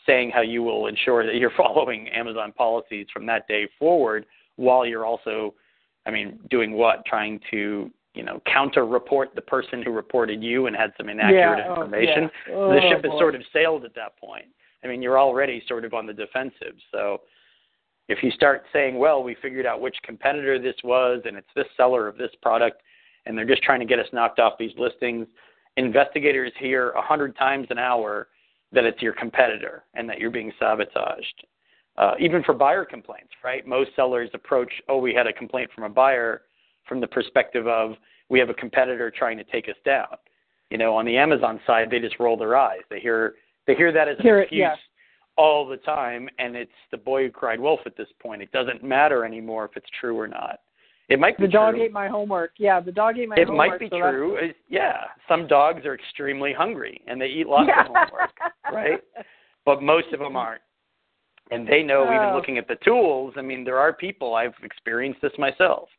[0.06, 4.86] saying how you will ensure that you're following Amazon policies from that day forward while
[4.86, 5.54] you're also,
[6.06, 7.06] I mean, doing what?
[7.06, 11.60] Trying to you know, counter report the person who reported you and had some inaccurate
[11.60, 12.24] yeah, oh, information.
[12.48, 12.54] yeah.
[12.56, 13.20] the Oh, ship has boy.
[13.20, 14.46] sort of sailed at that point.
[14.84, 16.76] I mean, you're already sort of on the defensive.
[16.92, 17.22] So
[18.08, 21.68] if you start saying, well, we figured out which competitor this was and it's this
[21.78, 22.82] seller of this product,
[23.26, 25.28] and they're just trying to get us knocked off these listings,
[25.78, 28.30] investigators hear a hundred times an hour
[28.72, 31.46] that it's your competitor and that you're being sabotaged.
[31.98, 33.68] Uh, even for buyer complaints, right?
[33.68, 36.44] Most sellers approach, oh, we had a complaint from a buyer
[36.88, 37.96] from the perspective of
[38.30, 40.08] we have a competitor trying to take us down.
[40.70, 42.82] You know, on the Amazon side, they just roll their eyes.
[42.90, 43.36] They hear
[43.70, 44.76] they hear that as an it, excuse yeah.
[45.38, 48.42] all the time, and it's the boy who cried wolf at this point.
[48.42, 50.62] It doesn't matter anymore if it's true or not.
[51.08, 51.84] It might be the dog true.
[51.84, 54.36] ate my homework yeah the dog ate my it homework might be so true.
[54.38, 57.82] It- yeah, some dogs are extremely hungry and they eat lots yeah.
[57.82, 58.32] of homework,
[58.74, 59.02] right?
[59.66, 60.62] But most of them aren't.
[61.52, 62.36] And they know, even Oh.
[62.36, 65.90] looking at the tools, I mean, there are people, I've experienced this myself.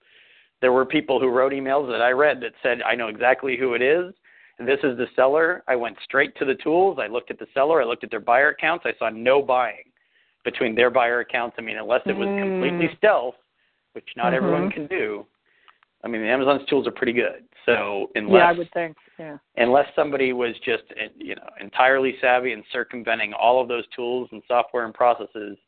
[0.61, 3.75] There were people who wrote emails that I read that said, I know exactly who
[3.75, 4.13] it is.
[4.61, 5.63] This is the seller.
[5.67, 6.99] I went straight to the tools.
[7.01, 7.81] I looked at the seller.
[7.81, 8.85] I looked at their buyer accounts.
[8.87, 9.85] I saw no buying
[10.45, 11.57] between their buyer accounts.
[11.59, 12.97] I mean, unless it was completely Mm.
[12.99, 13.37] stealth,
[13.93, 14.37] which not Mhm.
[14.37, 15.27] everyone can do.
[16.03, 17.45] I mean, Amazon's tools are pretty good.
[17.67, 20.85] So unless yeah i would think yeah unless somebody was just
[21.19, 25.59] you know entirely savvy and circumventing all of those tools and software and processes,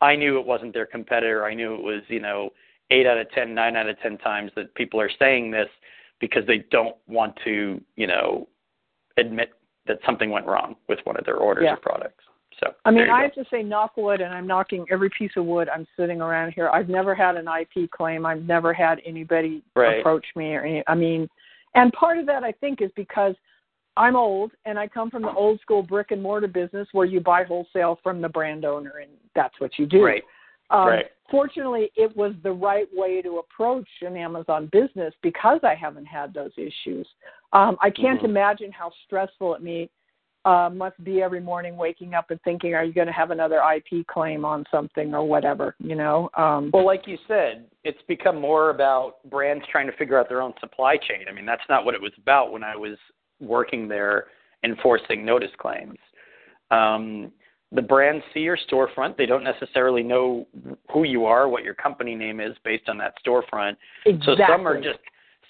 [0.00, 1.44] I knew it wasn't their competitor.
[1.44, 2.52] I knew it was you know
[2.90, 5.68] eight out of ten, nine out of ten times that people are saying this
[6.20, 8.48] because they don't want to you know
[9.16, 9.50] admit
[9.86, 11.74] that something went wrong with one of their orders Yeah.
[11.74, 12.24] or products.
[12.60, 13.22] So I mean, I go.
[13.24, 16.52] have to say, knock wood, and I'm knocking every piece of wood I'm sitting around
[16.52, 16.70] here.
[16.70, 18.24] I've never had an IP claim.
[18.24, 19.98] I've never had anybody Right.
[19.98, 20.82] approach me or any.
[20.86, 21.28] I mean,
[21.74, 23.34] and part of that I think is because
[23.96, 27.20] I'm old and I come from the old school brick and mortar business where you
[27.20, 30.04] buy wholesale from the brand owner, and that's what you do.
[30.04, 30.22] right.
[30.74, 31.06] Um, Right.
[31.30, 36.34] Fortunately, it was the right way to approach an Amazon business because I haven't had
[36.34, 37.08] those issues.
[37.54, 38.26] Um, I can't Mhm.
[38.26, 39.88] imagine how stressful it me
[40.44, 43.62] uh, must be every morning waking up and thinking, "Are you going to have another
[43.62, 46.28] IP claim on something or whatever?" You know.
[46.34, 50.42] Um, Well, like you said, it's become more about brands trying to figure out their
[50.42, 51.26] own supply chain.
[51.26, 52.98] I mean, that's not what it was about when I was
[53.40, 54.26] working there
[54.62, 55.98] enforcing notice claims.
[56.70, 57.32] Um,
[57.74, 59.16] the brands see your storefront.
[59.16, 60.46] They don't necessarily know
[60.92, 63.76] who you are, what your company name is based on that storefront.
[64.06, 64.36] exactly.
[64.36, 65.00] So some are just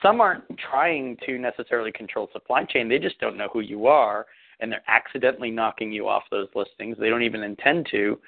[0.02, 2.88] some aren't trying to necessarily control supply chain.
[2.88, 4.26] They just don't know who you are
[4.60, 6.96] and they're accidentally knocking you off those listings.
[6.98, 8.18] They don't even intend to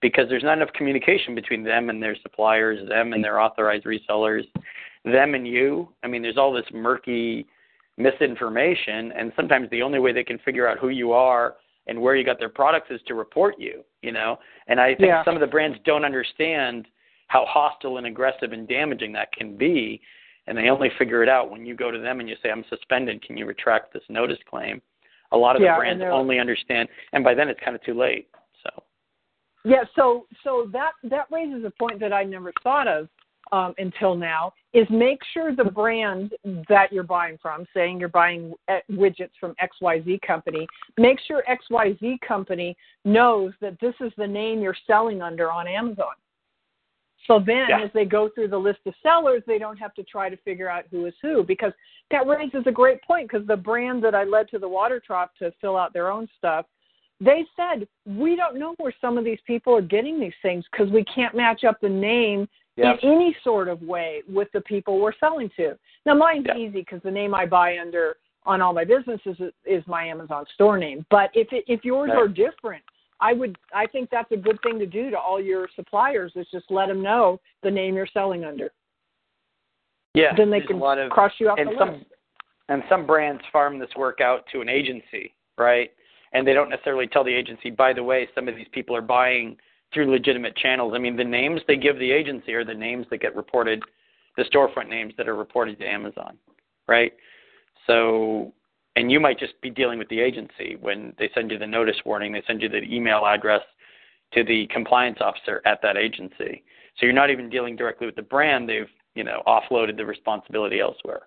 [0.00, 4.42] because there's not enough communication between them and their suppliers, them and their authorized resellers,
[5.04, 5.88] them and you.
[6.02, 7.46] I mean, there's all this murky
[7.96, 11.54] misinformation and sometimes the only way they can figure out who you are
[11.86, 14.38] and where you got their products is to report you, you know.
[14.66, 15.24] And I think Yeah.
[15.24, 16.88] some of the brands don't understand
[17.28, 20.00] how hostile and aggressive and damaging that can be
[20.46, 22.64] and they only figure it out when you go to them and you say, I'm
[22.68, 24.80] suspended, can you retract this notice claim?
[25.32, 27.94] A lot of Yeah, the brands only understand, and by then it's kind of too
[27.94, 28.28] late.
[28.62, 28.82] So,
[29.64, 33.08] Yeah, so so that that raises a point that I never thought of
[33.52, 34.52] um, until now.
[34.72, 36.34] Is make sure the brand
[36.68, 40.66] that you're buying from, saying you're buying uh, widgets from XYZ company,
[40.98, 46.12] make sure XYZ company knows that this is the name you're selling under on Amazon.
[47.26, 47.80] So then, Yeah.
[47.80, 50.68] as they go through the list of sellers, they don't have to try to figure
[50.68, 51.42] out who is who.
[51.42, 51.72] Because
[52.10, 53.30] that raises a great point.
[53.30, 56.28] Because the brand that I led to the water trough to fill out their own
[56.36, 56.66] stuff,
[57.20, 60.90] they said we don't know where some of these people are getting these things because
[60.90, 62.92] we can't match up the name yeah.
[63.02, 65.76] in any sort of way with the people we're selling to.
[66.04, 66.56] Now, mine's Yeah.
[66.56, 70.44] easy because the name I buy under on all my businesses is, is my Amazon
[70.54, 71.04] store name.
[71.10, 72.18] But if it, if yours Right.
[72.18, 72.84] are different,
[73.18, 76.46] I would I think that's a good thing to do to all your suppliers is
[76.50, 78.70] just let them know the name you're selling under.
[80.14, 80.34] Yeah.
[80.36, 82.04] then they can of, cross you off and the some list.
[82.68, 85.92] and some brands farm this work out to an agency, right?
[86.32, 89.02] And they don't necessarily tell the agency, by the way, some of these people are
[89.02, 89.56] buying
[89.92, 90.92] through legitimate channels.
[90.94, 93.82] I mean, the names they give the agency are the names that get reported,
[94.36, 96.36] the storefront names that are reported to Amazon,
[96.88, 97.12] right?
[97.86, 98.52] So,
[98.96, 101.96] and you might just be dealing with the agency when they send you the notice
[102.04, 103.62] warning, they send you the email address
[104.32, 106.64] to the compliance officer at that agency.
[106.98, 108.68] So you're not even dealing directly with the brand.
[108.68, 111.22] They've, you know, offloaded the responsibility elsewhere.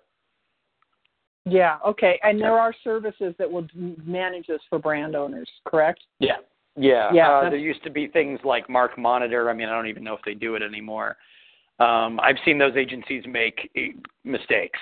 [1.46, 2.20] Yeah, okay.
[2.22, 6.00] And there are services that will manage this for brand owners, correct?
[6.18, 6.36] Yeah.
[6.80, 7.12] Yeah.
[7.12, 9.50] Yeah, Uh, there used to be things like MarkMonitor.
[9.50, 11.16] I mean, I don't even know if they do it anymore.
[11.78, 13.88] Um, I've seen those agencies make eh,
[14.24, 14.78] mistakes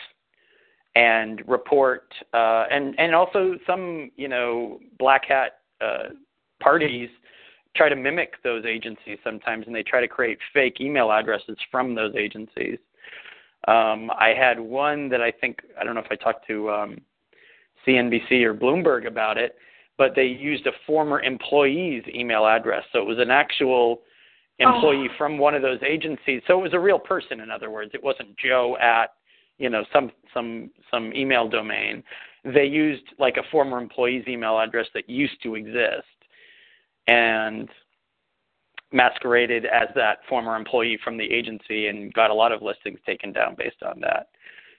[0.97, 6.09] and report, uh, and and also some you know black hat uh,
[6.61, 7.09] parties
[7.77, 11.95] try to mimic those agencies sometimes, and they try to create fake email addresses from
[11.95, 12.79] those agencies.
[13.69, 17.01] Um, I had one that I think I don't know if I talked to um,
[17.87, 19.57] CNBC or Bloomberg about it,
[19.99, 24.01] but they used a former employee's email address, so it was an actual
[24.61, 25.15] employee oh.
[25.19, 26.41] from one of those agencies.
[26.47, 27.91] So it was a real person, in other words.
[27.95, 29.11] It wasn't Joe at
[29.59, 32.03] you know some some some email domain.
[32.45, 36.07] They used like a former employee's email address that used to exist,
[37.09, 37.69] and
[38.93, 43.33] masqueraded as that former employee from the agency and got a lot of listings taken
[43.33, 44.29] down based on that.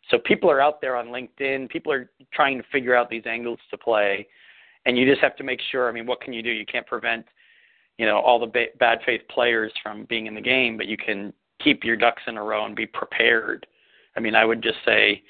[0.10, 1.70] So people are out there on LinkedIn.
[1.70, 4.28] People are trying to figure out these angles to play,
[4.90, 5.88] and you just have to make sure.
[5.88, 6.50] I mean, what can you do?
[6.50, 7.24] You can't prevent,
[8.00, 10.98] you know, all the ba- bad faith players from being in the game, but you
[10.98, 11.32] can
[11.64, 13.68] keep your ducks in a row and be prepared.
[14.18, 15.22] I mean, I would just say,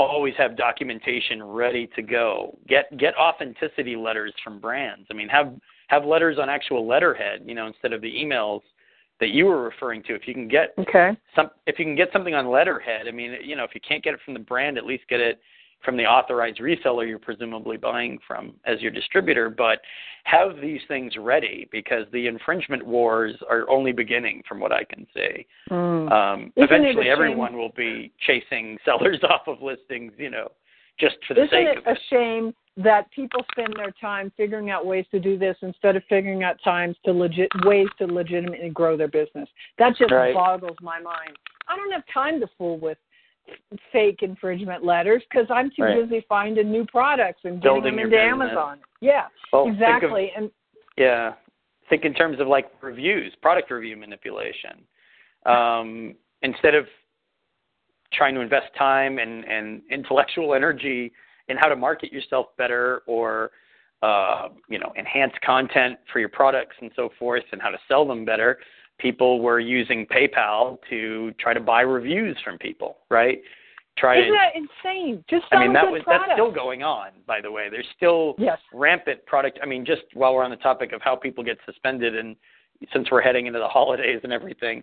[0.00, 2.58] always have documentation ready to go.
[2.68, 5.06] Get get authenticity letters from brands.
[5.08, 5.54] I mean, have
[5.86, 8.62] have letters on actual letterhead, you know, instead of the emails
[9.20, 10.16] that you were referring to.
[10.16, 11.16] If you can get Okay.
[11.36, 14.02] some if you can get something on letterhead, I mean, you know, if you can't
[14.02, 15.40] get it from the brand, at least get it
[15.84, 19.80] from the authorized reseller you're presumably buying from as your distributor, but
[20.24, 25.06] have these things ready because the infringement wars are only beginning from what I can
[25.14, 25.46] see.
[25.70, 26.10] Mm.
[26.10, 30.50] Um, a eventually everyone will be chasing sellers off of listings, you know,
[30.98, 31.98] just for the Isn't sake it of a it.
[32.10, 36.42] shame that people spend their time figuring out ways to do this instead of figuring
[36.42, 39.48] out times to legit ways to legitimately grow their business?
[39.78, 40.34] That just Right.
[40.34, 41.36] boggles my mind.
[41.68, 42.98] I don't have time to fool with
[43.92, 46.08] fake infringement letters because I'm too Right.
[46.08, 48.20] busy finding new products and getting Building them into.
[48.20, 48.80] Amazon.
[49.00, 50.32] Yeah, Well, think of- exactly.
[50.36, 50.50] and
[50.96, 51.34] Yeah.
[51.88, 54.84] Think in terms of like reviews, product review manipulation.
[55.44, 56.88] Um, instead of
[58.12, 61.12] trying to invest time and, and intellectual energy
[61.48, 63.52] in how to market yourself better or
[64.02, 68.04] uh, you know enhance content for your products and so forth and how to sell
[68.04, 68.58] them better,
[68.98, 73.40] people were using PayPal to try to buy reviews from people, right?
[73.98, 75.24] Try Isn't to that insane?
[75.28, 76.26] Just I mean that was product.
[76.28, 77.68] that's still going on, by the way.
[77.70, 78.58] There's still Yes.
[78.72, 79.58] rampant product.
[79.62, 82.36] I mean, just while we're on the topic of how people get suspended, and
[82.92, 84.82] since we're heading into the holidays and everything,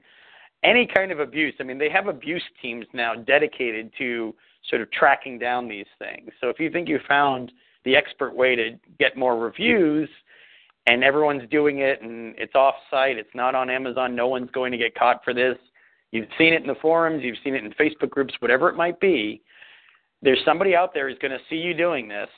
[0.64, 1.54] any kind of abuse.
[1.60, 4.34] I mean, they have abuse teams now dedicated to
[4.70, 6.32] sort of tracking down these things.
[6.42, 7.52] So if you think you found
[7.86, 10.10] the expert way to get more reviews,
[10.86, 14.78] and everyone's doing it, and it's off-site, it's not on Amazon, no one's going to
[14.78, 15.58] get caught for this.
[16.12, 19.00] You've seen it in the forums, you've seen it in Facebook groups, whatever it might
[19.00, 19.42] be.
[20.22, 22.30] There's somebody out there who's going to see you doing this.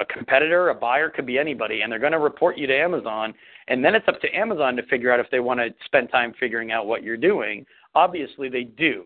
[0.00, 3.34] A competitor, a buyer, could be anybody, and they're going to report you to Amazon.
[3.68, 6.32] And then it's up to Amazon to figure out if they want to spend time
[6.40, 7.66] figuring out what you're doing.
[7.94, 9.04] Obviously, they do,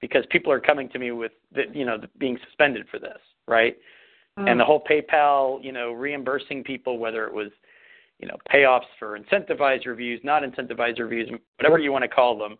[0.00, 3.76] because people are coming to me with, the, you know, being suspended for this, right?
[4.38, 4.50] Mm.
[4.50, 7.48] And the whole PayPal, you know, reimbursing people, whether it was,
[8.22, 12.56] you know, payoffs for incentivized reviews, not incentivized reviews, whatever you want to call them,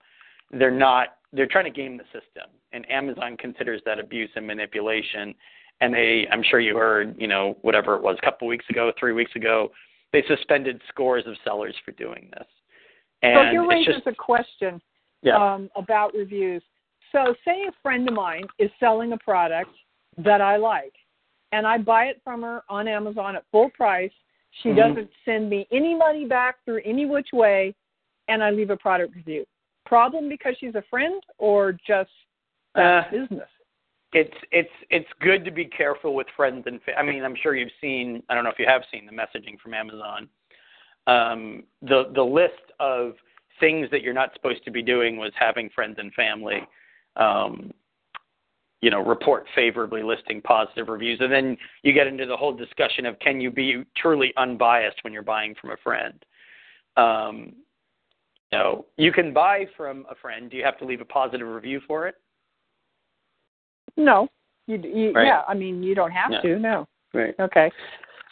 [0.50, 5.34] they're not they're trying to game the system and amazon considers that abuse and manipulation
[5.80, 8.92] and they i'm sure you heard you know whatever it was a couple weeks ago
[9.00, 9.70] three weeks ago
[10.12, 12.46] they suspended scores of sellers for doing this
[13.22, 14.78] and so here raises just a question
[15.22, 16.62] yeah um, about reviews.
[17.12, 19.70] So, say a friend of mine is selling a product
[20.18, 20.94] that I like,
[21.52, 24.10] and I buy it from her on Amazon at full price.
[24.60, 24.76] She Mhm.
[24.76, 27.74] doesn't send me any money back through any which way,
[28.28, 29.46] and I leave a product review.
[29.84, 32.12] Problem because she's a friend, or just
[32.74, 33.48] Uh, business?
[34.12, 37.54] it's it's it's good to be careful with friends and fa- I mean I'm sure
[37.54, 40.28] you've seen I don't know if you have seen the messaging from Amazon.
[41.06, 43.16] Um, the the list of
[43.58, 46.66] things that you're not supposed to be doing was having friends and family,
[47.16, 47.72] um,
[48.82, 53.06] you know, report favorably, listing positive reviews, and then you get into the whole discussion
[53.06, 56.24] of can you be truly unbiased when you're buying from a friend.
[56.96, 57.54] Um,
[58.50, 60.50] you know, you can buy from a friend.
[60.50, 62.16] Do you have to leave a positive review for it?
[63.96, 64.28] No,
[64.66, 65.26] you, you Right.
[65.26, 65.42] yeah.
[65.48, 66.40] I mean, you don't have Yeah.
[66.40, 66.58] to.
[66.58, 66.86] No.
[67.14, 67.34] Right.
[67.40, 67.70] Okay.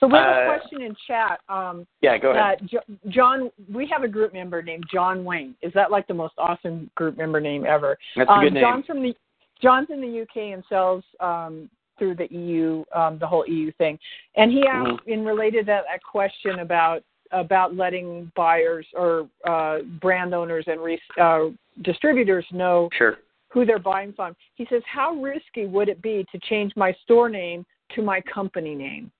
[0.01, 1.41] So we have a Uh, question in chat.
[1.49, 2.61] Um, Yeah, go ahead.
[2.61, 5.55] that Jo- John, we have a group member named John Wayne.
[5.61, 7.99] Is that like the most awesome group member name ever?
[8.17, 8.63] That's a um, good name.
[8.63, 9.15] John's from the
[9.63, 13.99] John's in the UK and sells um, through the EU, um, the whole EU thing.
[14.37, 15.11] And he asked, Mm-hmm.
[15.11, 17.03] in related to that question about
[17.33, 21.45] about letting buyers or uh, brand owners and re- uh,
[21.83, 23.19] distributors know Sure.
[23.49, 24.35] who they're buying from.
[24.57, 28.75] He says, how risky would it be to change my store name to my company
[28.75, 29.13] name?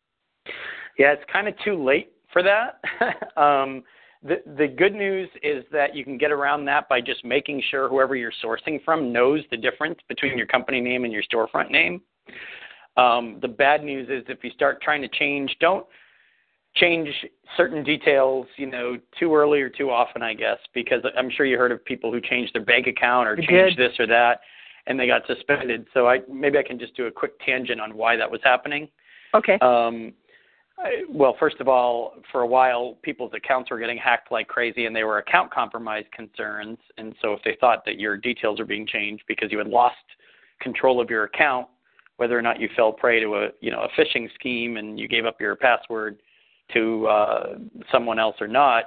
[0.99, 2.81] Yeah, it's kind of too late for that.
[3.41, 3.85] um,
[4.23, 7.89] the the good news is that you can get around that by just making sure
[7.89, 12.03] whoever you're sourcing from knows the difference between your company name and your storefront name.
[12.97, 15.87] Um, the bad news is if you start trying to change, don't
[16.75, 17.09] change
[17.57, 21.59] certain details, you know, too early or too often, I guess, because I'm sure you
[21.59, 24.41] heard of people who changed their bank account or changed this or that,
[24.87, 25.87] and they got suspended.
[25.95, 28.89] So I maybe I can just do a quick tangent on why that was happening.
[29.35, 29.59] Okay.
[29.61, 30.13] Um,
[31.09, 34.95] well, first of all, for a while, people's accounts were getting hacked like crazy, and
[34.95, 36.79] they were account compromise concerns.
[36.97, 39.97] And so, if they thought that your details were being changed because you had lost
[40.61, 41.67] control of your account,
[42.17, 45.09] whether or not you fell prey to a you know a phishing scheme and you
[45.09, 46.19] gave up your password
[46.73, 47.59] to uh,
[47.91, 48.85] someone else or not,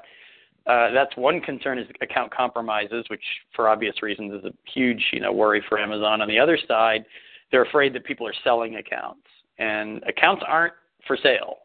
[0.67, 3.23] uh, that's one concern is account compromises, which
[3.55, 6.21] for obvious reasons is a huge you know worry for Amazon.
[6.21, 7.05] On the other side,
[7.51, 9.27] they're afraid that people are selling accounts,
[9.59, 10.73] and accounts aren't
[11.05, 11.57] for sale.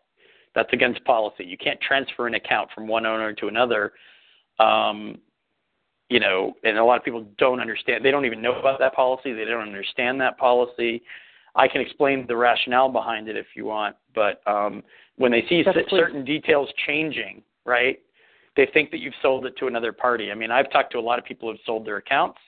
[0.59, 1.45] That's against policy.
[1.45, 3.93] You can't transfer an account from one owner to another.
[4.59, 5.19] Um,
[6.09, 8.05] you know, and a lot of people don't understand.
[8.05, 9.33] They don't even know about that policy.
[9.33, 11.01] They don't understand that policy.
[11.55, 14.83] I can explain the rationale behind it if you want, but um,
[15.17, 18.01] when they see c- certain details changing, right,
[18.57, 20.33] they think that you've sold it to another party.
[20.33, 22.39] I mean, I've talked to a lot of people who've sold their accounts.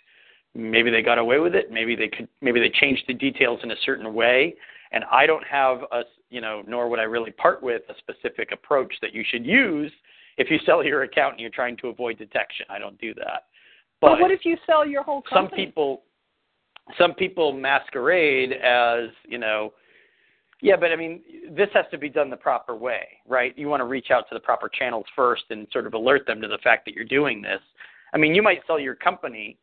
[0.57, 1.71] Maybe they got away with it.
[1.71, 2.27] Maybe they could.
[2.41, 4.57] Maybe they changed the details in a certain way.
[4.93, 8.51] And I don't have a, you know, nor would I really part with a specific
[8.53, 9.93] approach that you should use
[10.37, 12.67] if you sell your account and you're trying to avoid detection.
[12.69, 13.45] I don't do that.
[14.01, 15.67] But, what if you sell your whole some company?
[15.67, 16.03] people
[16.99, 19.73] some people masquerade as you know
[20.61, 21.21] yeah but i mean
[21.51, 24.35] this has to be done the proper way right you want to reach out to
[24.35, 27.41] the proper channels first and sort of alert them to the fact that you're doing
[27.41, 27.61] this
[28.13, 29.57] i mean you might sell your company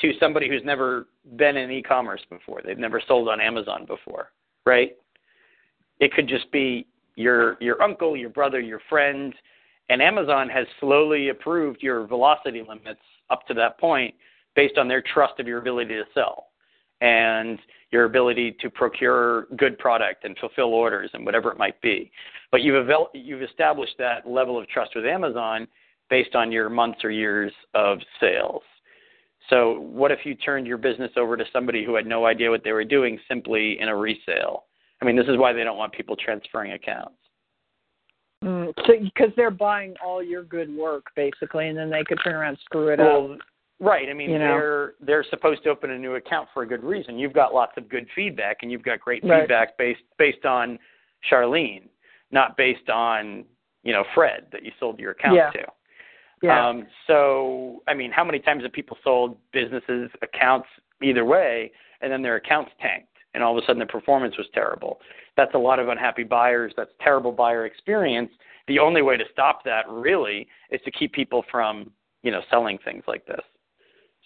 [0.00, 4.30] to somebody who's never been in e-commerce before they've never sold on amazon before
[4.68, 4.92] right
[5.98, 9.34] it could just be your your uncle your brother your friend
[9.88, 13.00] and amazon has slowly approved your velocity limits
[13.30, 14.14] up to that point
[14.54, 16.48] based on their trust of your ability to sell
[17.00, 17.58] and
[17.90, 22.10] your ability to procure good product and fulfill orders and whatever it might be.
[22.50, 25.68] But you've you've established that level of trust with Amazon.
[26.10, 28.62] based on your months or years of sales.
[29.50, 32.64] So, what if you turned your business over to somebody who had no idea what
[32.64, 34.64] they were doing simply in a resale?
[35.00, 37.14] I mean, this is why they don't want people transferring accounts.
[38.44, 42.34] Mm, so because they're buying all your good work basically, and then they could turn
[42.34, 43.38] around and screw it up.
[43.80, 44.08] Right.
[44.08, 44.44] I mean, You know.
[44.44, 47.18] they're they're supposed to open a new account for a good reason.
[47.18, 49.42] You've got lots of good feedback, and you've got great Right.
[49.42, 50.78] feedback based based on
[51.30, 51.88] Charlene,
[52.30, 53.44] not based on
[53.82, 55.50] you know Fred that you sold your account Yeah.
[55.50, 55.66] to.
[56.42, 56.68] Yeah.
[56.68, 60.68] Um, so, I mean, how many times have people sold businesses accounts
[61.02, 64.46] either way, and then their accounts tanked, and all of a sudden their performance was
[64.54, 65.00] terrible?
[65.36, 66.72] That's a lot of unhappy buyers.
[66.76, 68.30] That's terrible buyer experience.
[68.66, 71.90] The only way to stop that really is to keep people from,
[72.22, 73.40] you know, selling things like this.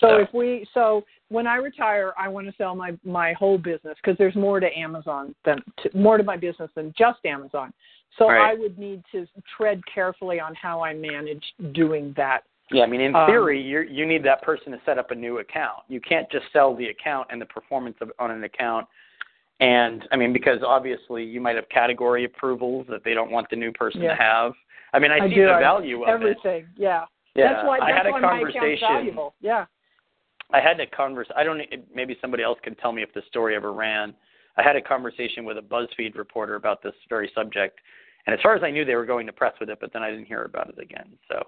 [0.02, 3.56] So So- if we so when I retire, I want to sell my my whole
[3.56, 7.72] business because there's more to Amazon than to, more to my business than just Amazon.
[8.18, 8.50] So Right.
[8.50, 9.26] I would need to
[9.56, 12.44] tread carefully on how I manage doing that.
[12.70, 15.14] Yeah, I mean, in Um, theory, you you need that person to set up a
[15.14, 15.82] new account.
[15.88, 18.86] You can't just sell the account and the performance of, on an account.
[19.60, 23.56] And I mean, because obviously you might have category approvals that they don't want the
[23.56, 24.16] new person Yeah.
[24.16, 24.52] to have.
[24.92, 25.46] I mean, I, I see do.
[25.46, 26.12] the I- value of it.
[26.12, 27.04] Everything, yeah.
[27.34, 28.88] Yeah, That's why I that's had a why my account's conversation.
[28.88, 29.34] valuable.
[29.40, 29.64] Yeah.
[30.52, 31.28] I had a converse.
[31.36, 31.60] I don't.
[31.94, 34.14] Maybe somebody else can tell me if the story ever ran.
[34.56, 37.78] I had a conversation with a BuzzFeed reporter about this very subject,
[38.26, 40.02] and as far as I knew, they were going to press with it, but then
[40.02, 41.16] I didn't hear about it again.
[41.28, 41.42] So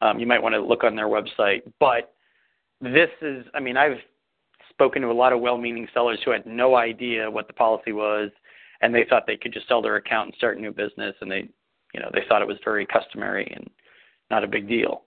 [0.00, 1.62] um, you might want to look on their website.
[1.78, 2.14] But
[2.80, 3.44] this is.
[3.54, 3.98] I mean, I've
[4.70, 8.30] spoken to a lot of well-meaning sellers who had no idea what the policy was,
[8.80, 11.30] and they thought they could just sell their account and start a new business, and
[11.30, 11.48] they,
[11.94, 13.70] you know, they thought it was very customary and
[14.30, 15.02] not a big deal.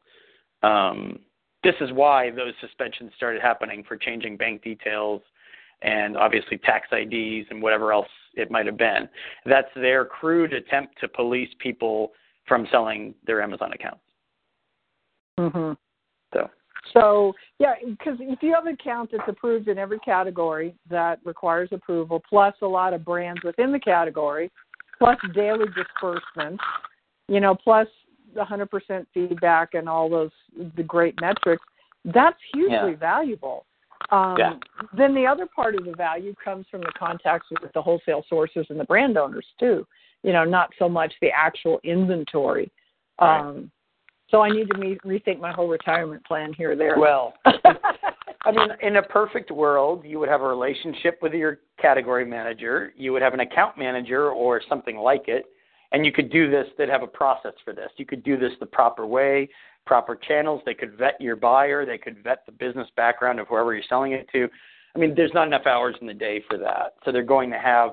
[0.64, 1.20] Um,
[1.66, 5.22] this is why those suspensions started happening for changing bank details
[5.82, 9.10] and obviously tax IDs and whatever else it might have been.
[9.46, 12.12] That's their crude attempt to police people
[12.48, 14.02] from selling their Amazon accounts.
[15.40, 15.76] Mhm.
[16.34, 16.50] So,
[16.94, 21.70] So yeah, because if you have an account that's approved in every category that requires
[21.72, 24.52] approval, plus a lot of brands within the category,
[25.00, 26.64] plus daily disbursements,
[27.28, 27.88] you know, plus
[28.36, 30.32] 100% feedback and all those
[30.76, 31.64] the great metrics,
[32.06, 32.96] that's hugely Yeah.
[32.98, 33.66] valuable.
[34.12, 34.54] Um, Yeah.
[34.94, 38.66] Then the other part of the value comes from the contacts with the wholesale sources
[38.70, 39.88] and the brand owners too.
[40.24, 42.72] You know, not so much the actual inventory.
[43.20, 43.40] Right.
[43.40, 43.72] Um,
[44.30, 46.98] so I need to me- rethink my whole retirement plan here there.
[47.00, 52.26] well, I mean, in a perfect world, you would have a relationship with your category
[52.26, 55.46] manager, you would have an account manager or something like it,
[55.96, 57.90] and you could do this, they'd have a process for this.
[57.96, 59.48] You could do this the proper way,
[59.86, 60.62] proper channels.
[60.66, 64.12] They could vet your buyer, they could vet the business background of whoever you're selling
[64.12, 64.50] it to.
[64.94, 66.96] I mean, there's not enough hours in the day for that.
[67.06, 67.92] So they're going to have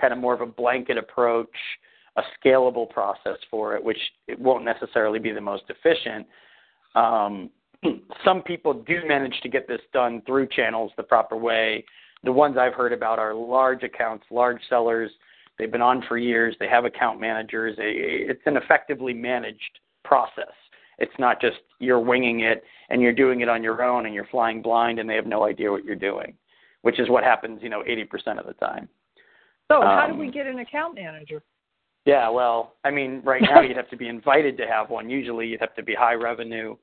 [0.00, 1.50] kind of more of a blanket approach,
[2.16, 3.98] a scalable process for it, which
[4.28, 6.28] it won't necessarily be the most efficient.
[6.94, 7.50] Um,
[8.24, 11.84] some people do manage to get this done through channels the proper way.
[12.22, 15.10] The ones I've heard about are large accounts, large sellers.
[15.60, 16.56] They've been on for years.
[16.58, 17.76] They have account managers.
[17.78, 20.54] It's an effectively managed process.
[20.96, 24.26] It's not just you're winging it and you're doing it on your own and you're
[24.30, 26.32] flying blind and they have no idea what you're doing,
[26.80, 28.88] which is what happens, you know, 80% of the time.
[29.70, 31.42] so how do um, we get an account manager?
[32.06, 35.10] Yeah, well, I mean, right now you'd have to be invited to have one.
[35.10, 36.74] Usually you'd have to be high revenue,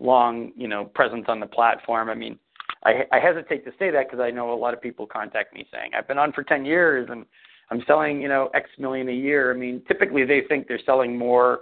[0.00, 2.10] long, you know, presence on the platform.
[2.10, 2.38] I mean,
[2.84, 5.66] I, I hesitate to say that because I know a lot of people contact me
[5.72, 7.24] saying, I've been on for 10 years and
[7.70, 9.52] I'm selling, you know, X million a year.
[9.52, 11.60] I mean, typically they think they're selling more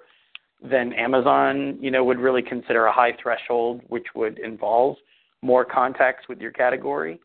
[0.62, 4.96] than Amazon, you know, would really consider a high threshold, which would involve
[5.42, 7.20] more contacts with your category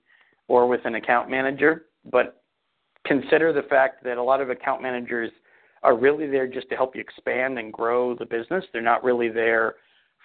[0.47, 1.85] or with an account manager.
[2.11, 2.41] But
[3.05, 5.31] consider the fact that a lot of account managers
[5.83, 8.63] are really there just to help you expand and grow the business.
[8.73, 9.75] They're not really there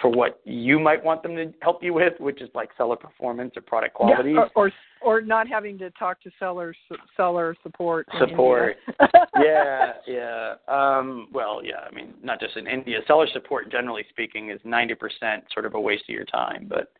[0.00, 3.52] for what you might want them to help you with, which is like seller performance
[3.56, 4.32] or product quality.
[4.32, 4.70] Yeah, or, or
[5.06, 6.76] or not having to talk to sellers
[7.16, 8.06] seller support.
[8.18, 8.76] Support.
[9.38, 10.54] Yeah, yeah.
[10.66, 11.80] Um, well, yeah.
[11.88, 13.00] I mean, not just in India.
[13.06, 16.66] Seller support, generally speaking, is ninety percent sort of a waste of your time.
[16.68, 16.90] But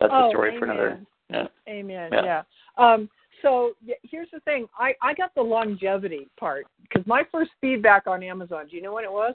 [0.00, 0.88] that's a Oh, story for another.
[0.88, 1.06] amen.
[1.30, 1.46] Yeah.
[1.68, 2.10] Amen.
[2.12, 2.24] Yeah.
[2.24, 2.42] Yeah.
[2.76, 3.08] Um,
[3.42, 4.66] so yeah, here's the thing.
[4.76, 8.66] I I got the longevity part because my first feedback on Amazon.
[8.68, 9.34] Do you know what it was?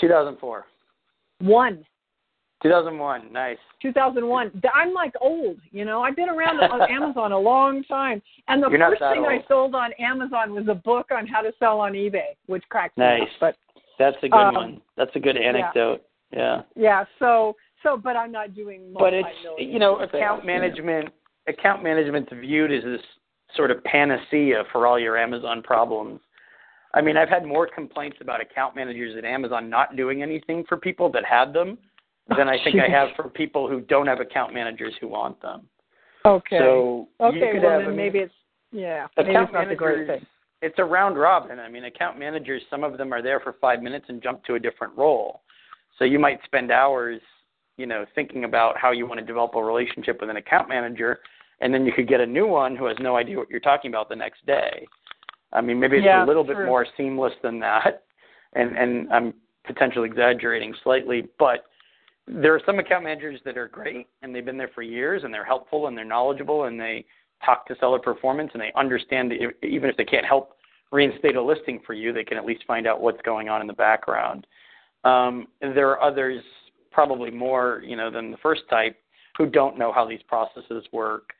[0.00, 0.64] 2004.
[1.40, 1.84] One.
[2.62, 3.32] 2001.
[3.32, 3.58] Nice.
[3.82, 4.62] 2001.
[4.74, 6.02] I'm like old, you know.
[6.02, 9.90] I've been around on Amazon a long time, and the first thing I sold on
[9.98, 13.22] Amazon was a book on how to sell on eBay, which cracks me Nice.
[13.22, 13.28] up.
[13.40, 13.56] But
[13.98, 14.80] That's a good Um, one.
[14.96, 16.02] That's a good anecdote.
[16.32, 16.62] Yeah.
[16.74, 18.92] yeah, so so, but I'm not doing.
[18.98, 19.28] but it's
[19.58, 20.46] you know account know.
[20.46, 21.10] management
[21.46, 23.00] account management's viewed as this
[23.54, 26.20] sort of panacea for all your amazon problems
[26.94, 30.78] I mean, I've had more complaints about account managers at Amazon not doing anything for
[30.78, 31.76] people that had them
[32.36, 35.62] than I think I have for people who don't have account managers who want them.
[36.24, 36.58] Okay.
[36.58, 37.52] So you okay.
[37.52, 38.34] could Well, have, then mean, maybe it's
[38.72, 39.06] yeah.
[39.16, 40.26] Maybe account it's not the great thing.
[40.60, 41.60] it's a round robin.
[41.60, 44.54] I mean, account managers, some of them are there for five minutes and jump to
[44.54, 45.42] a different role.
[45.98, 47.20] So you might spend hours,
[47.76, 51.20] you know, thinking about how you want to develop a relationship with an account manager,
[51.60, 53.90] and then you could get a new one who has no idea what you're talking
[53.90, 54.86] about the next day.
[55.52, 58.02] I mean, maybe it's Yeah, a little bit more seamless than that,
[58.54, 59.32] and and I'm
[59.64, 61.64] potentially exaggerating slightly, but
[62.28, 65.32] there are some account managers that are great and they've been there for years and
[65.32, 67.04] they're helpful and they're knowledgeable and they
[67.44, 70.56] talk to seller performance and they understand that even if they can't help
[70.92, 73.66] reinstate a listing for you, they can at least find out what's going on in
[73.66, 74.46] the background.
[75.04, 76.42] Um, there are others,
[76.90, 78.96] probably more, you know, than the first type,
[79.36, 81.30] who don't know how these processes work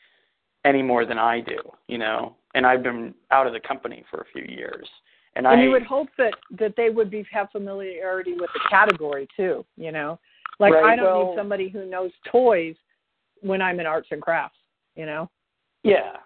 [0.64, 1.59] any more than I do,
[1.89, 2.37] you know.
[2.55, 4.87] And I've been out of the company for a few years,
[5.34, 8.61] and, And I you would hope that that they would be have familiarity with the
[8.68, 9.64] category too.
[9.76, 10.18] You know,
[10.59, 12.76] like Right, I don't well- need somebody who knows toys
[13.40, 14.59] when I'm in arts and crafts.
[14.94, 15.30] You know.
[15.82, 16.16] Yeah.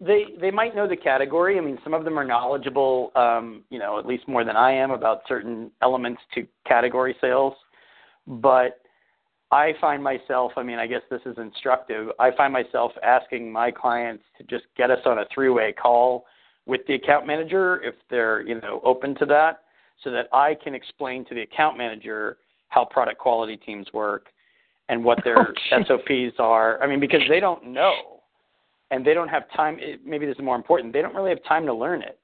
[0.00, 1.56] They they might know the category.
[1.56, 4.72] I mean, some of them are knowledgeable, um, you know, at least more than I
[4.72, 7.54] am about certain elements to category sales.
[8.26, 8.80] But
[9.52, 12.08] I find myself, I mean, I guess this is instructive.
[12.18, 16.26] I find myself asking my clients to just get us on a three-way call
[16.66, 19.60] with the account manager if they're, you know, open to that
[20.02, 22.38] so that I can explain to the account manager
[22.74, 24.26] how product quality teams work
[24.88, 25.84] and what their Okay.
[25.88, 26.82] SOPs are.
[26.82, 28.20] I mean, because they don't know
[28.90, 29.78] and they don't have time.
[29.80, 30.92] It, maybe this is more important.
[30.92, 32.18] They don't really have time to learn it,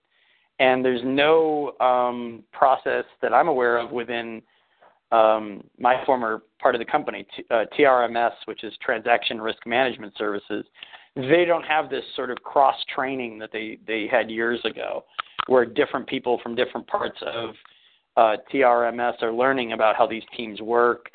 [0.59, 4.43] and there's no um, process that I'm aware of within
[5.11, 10.13] um, my former part of the company, T, uh, TRMS, which is Transaction Risk Management
[10.17, 10.65] Services.
[11.17, 15.05] They don't have this sort of cross training that they they had years ago,
[15.47, 17.55] where different people from different parts of
[18.17, 21.11] uh, TRMS are learning about how these teams work.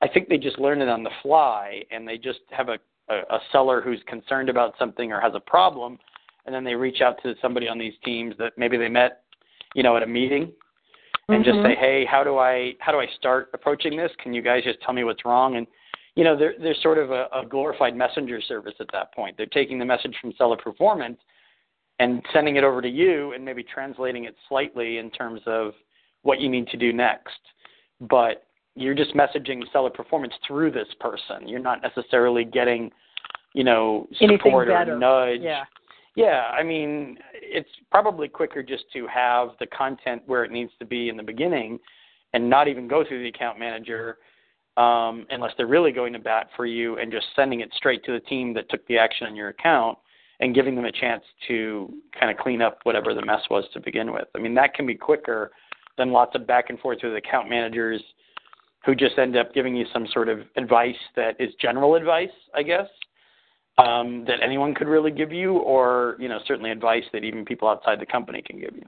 [0.00, 2.78] I think they just learn it on the fly, and they just have a
[3.08, 5.98] a, a seller who's concerned about something or has a problem,
[6.46, 9.22] and then they reach out to somebody on these teams that maybe they met,
[9.74, 10.52] you know, at a meeting,
[11.28, 11.64] and just Mhm.
[11.64, 14.12] say, hey, how do I how do I start approaching this?
[14.16, 15.56] Can you guys just tell me what's wrong?
[15.56, 15.66] And
[16.14, 19.36] you know, they're they're sort of a, a glorified messenger service at that point.
[19.36, 21.18] They're taking the message from seller performance
[21.98, 25.74] and sending it over to you, and maybe translating it slightly in terms of
[26.22, 27.38] what you need to do next.
[28.00, 28.44] But
[28.74, 31.46] you're just messaging seller performance through this person.
[31.46, 32.90] You're not necessarily getting,
[33.54, 35.40] you know, support or nudge.
[35.40, 35.64] Yeah.
[36.14, 40.84] Yeah, I mean, it's probably quicker just to have the content where it needs to
[40.84, 41.78] be in the beginning
[42.34, 44.18] and not even go through the account manager
[44.76, 48.12] um, unless they're really going to bat for you and just sending it straight to
[48.12, 49.96] the team that took the action on your account
[50.40, 53.80] and giving them a chance to kind of clean up whatever the mess was to
[53.80, 54.28] begin with.
[54.34, 55.52] I mean, that can be quicker
[55.98, 58.02] than lots of back and forth with account managers
[58.84, 62.62] who just end up giving you some sort of advice that is general advice, I
[62.62, 62.88] guess,
[63.78, 67.68] um, that anyone could really give you, or you know, certainly advice that even people
[67.68, 68.84] outside the company can give you.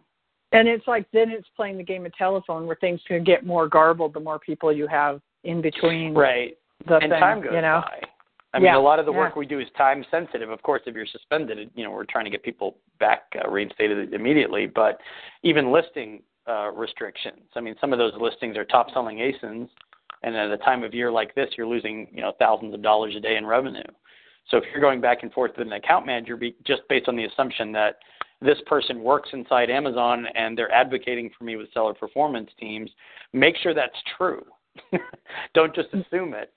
[0.53, 3.69] And it's like then it's playing the game of telephone where things can get more
[3.69, 6.57] garbled the more people you have in between Right.
[6.87, 7.21] the and thing.
[7.21, 7.83] time goes you know.
[7.85, 8.01] by.
[8.53, 9.19] I mean, Yeah, a lot of the yeah.
[9.19, 10.49] work we do is time sensitive.
[10.51, 14.15] Of course, if you're suspended, you know, we're trying to get people back uh, reinstated
[14.15, 14.67] immediately.
[14.67, 15.01] But
[15.43, 17.43] even listing uh, restrictions.
[17.55, 19.69] I mean, some of those listings are top selling ASINs,
[20.23, 23.15] and at a time of year like this, you're losing you know thousands of dollars
[23.17, 23.83] a day in revenue.
[24.51, 27.17] So if you're going back and forth with an account manager, be, just based on
[27.17, 27.97] the assumption that
[28.43, 32.91] this person works inside Amazon and they're advocating for me with seller performance teams,
[33.33, 34.45] make sure that's true.
[35.55, 36.53] Don't just assume it,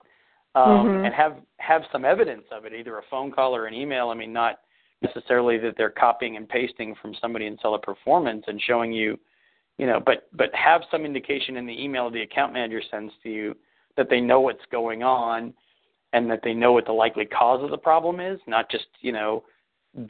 [0.56, 1.06] um, Mhm.
[1.06, 4.10] and have have some evidence of it, either a phone call or an email.
[4.10, 4.60] I mean, not
[5.02, 9.20] necessarily that they're copying and pasting from somebody in seller performance and showing you,
[9.78, 13.30] you know, but but have some indication in the email the account manager sends to
[13.30, 13.56] you
[13.96, 15.54] that they know what's going on
[16.14, 19.12] and that they know what the likely cause of the problem is, not just you
[19.12, 19.44] know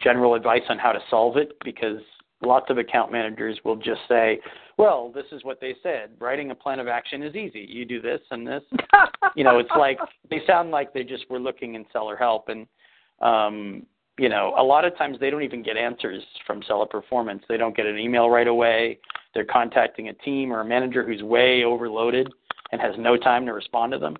[0.01, 2.01] general advice on how to solve it because
[2.41, 4.39] lots of account managers will just say,
[4.78, 6.11] well, this is what they said.
[6.20, 7.65] Writing a plan of action is easy.
[7.68, 8.63] You do this and this.
[9.36, 9.99] You know, it's like
[10.30, 12.68] they sound like they just were looking in seller help and
[13.22, 13.86] um
[14.18, 17.43] you know, a lot of times they don't even get answers from seller performance.
[17.47, 18.99] They don't get an email right away.
[19.34, 22.28] They're contacting a team or a manager who's way overloaded
[22.72, 24.15] and has no time to respond to them.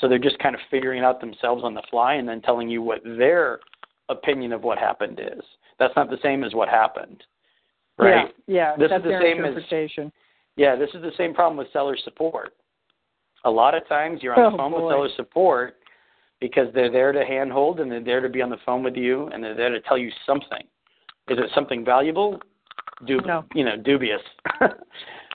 [0.00, 2.82] So they're just kind of figuring out themselves on the fly and then telling you
[2.82, 3.60] what their
[4.08, 5.42] opinion of what happened is.
[5.78, 7.22] That's not the same as what happened.
[7.98, 8.28] Right?
[8.46, 10.12] Yeah, yeah This is that's the their same as- interpretation.
[10.56, 12.54] Yeah, this is the same problem with seller support.
[13.44, 14.86] A lot of times you're on the Oh, phone boy.
[14.86, 15.74] with seller support
[16.40, 19.28] because they're there to handhold and they're there to be on the phone with you
[19.28, 20.62] and they're there to tell you something.
[21.28, 22.40] Is it something valuable?
[23.08, 23.44] No.
[23.54, 24.20] you know dubious.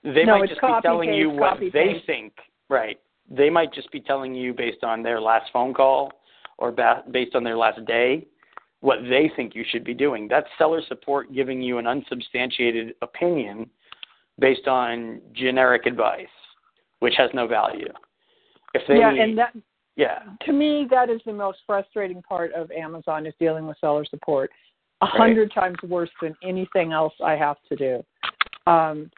[0.03, 2.05] they No, might just be telling paste, you what they paste.
[2.05, 2.33] think.
[2.69, 2.99] Right.
[3.29, 6.11] They might just be telling you based on their last phone call
[6.57, 8.25] or ba- based on their last day
[8.79, 10.27] what they think you should be doing.
[10.27, 13.69] That's seller support giving you an unsubstantiated opinion
[14.39, 16.25] based on generic advice,
[16.99, 17.87] which has no value.
[18.73, 19.53] If they yeah, and that
[19.95, 20.19] yeah.
[20.45, 24.49] to me that is the most frustrating part of Amazon is dealing with seller support.
[25.01, 25.17] A Right.
[25.17, 28.03] hundred times worse than anything else I have to do.
[28.67, 29.09] Um,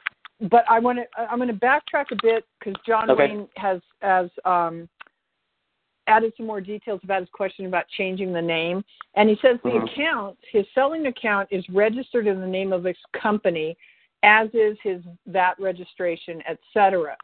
[0.50, 3.28] but I want to I'm going to backtrack a bit because John Okay.
[3.28, 4.88] Wayne has has um,
[6.08, 8.84] added some more details about his question about changing the name,
[9.16, 9.92] and he says the Mhm.
[9.92, 13.78] account, his selling account, is registered in the name of his company,
[14.24, 17.18] as is his VAT registration, etc.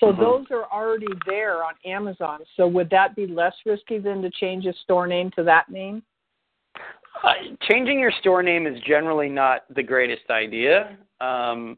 [0.00, 0.18] So Mhm.
[0.18, 2.40] those are already there on Amazon.
[2.56, 6.02] So would that be less risky than to change a store name to that name?
[7.22, 10.96] Uh, changing your store name is generally not the greatest idea.
[11.20, 11.76] Um,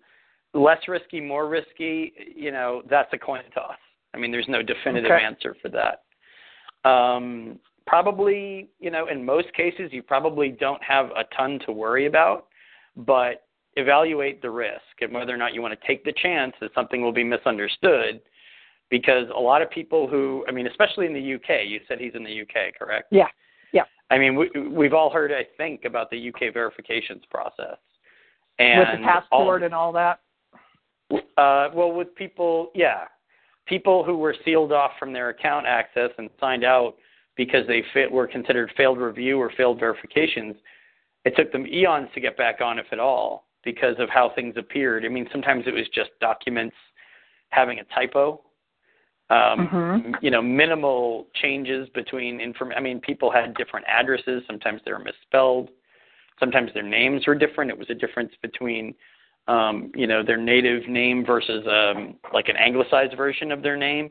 [0.55, 3.79] less risky, more risky, you know, that's a coin toss.
[4.15, 5.25] I mean, there's no definitive Okay.
[5.25, 6.05] answer for that.
[6.89, 12.07] Um, probably, you know, in most cases, you probably don't have a ton to worry
[12.07, 12.49] about,
[12.97, 13.47] but
[13.77, 17.03] evaluate the risk and whether or not you want to take the chance that something
[17.03, 18.21] will be misunderstood.
[18.91, 22.15] Because a lot of people who, I mean, especially in the UK, you said he's
[22.15, 23.09] in the UK, correct?
[23.11, 23.29] Yeah.
[23.73, 23.85] Yeah.
[24.11, 27.79] I mean, we, we've all heard, I think, about the UK verifications process.
[28.59, 30.21] And With the passport all, and all that?
[31.37, 33.05] uh, well, with people, yeah,
[33.67, 36.97] people who were sealed off from their account access and signed out
[37.37, 40.55] because they fit, were considered failed review or failed verifications.
[41.25, 44.57] It took them eons to get back on, if at all, because of how things
[44.57, 45.05] appeared.
[45.05, 46.77] I mean, sometimes it was just documents
[47.51, 48.43] having a typo.
[49.31, 50.23] Um, Mhm.
[50.23, 52.73] You know, minimal changes between inform.
[52.77, 54.45] I mean, people had different addresses.
[54.47, 55.71] Sometimes they were misspelled.
[56.39, 57.71] Sometimes their names were different.
[57.71, 58.95] It was a difference between
[59.49, 64.11] um, you know, their native name versus um, like an anglicized version of their name,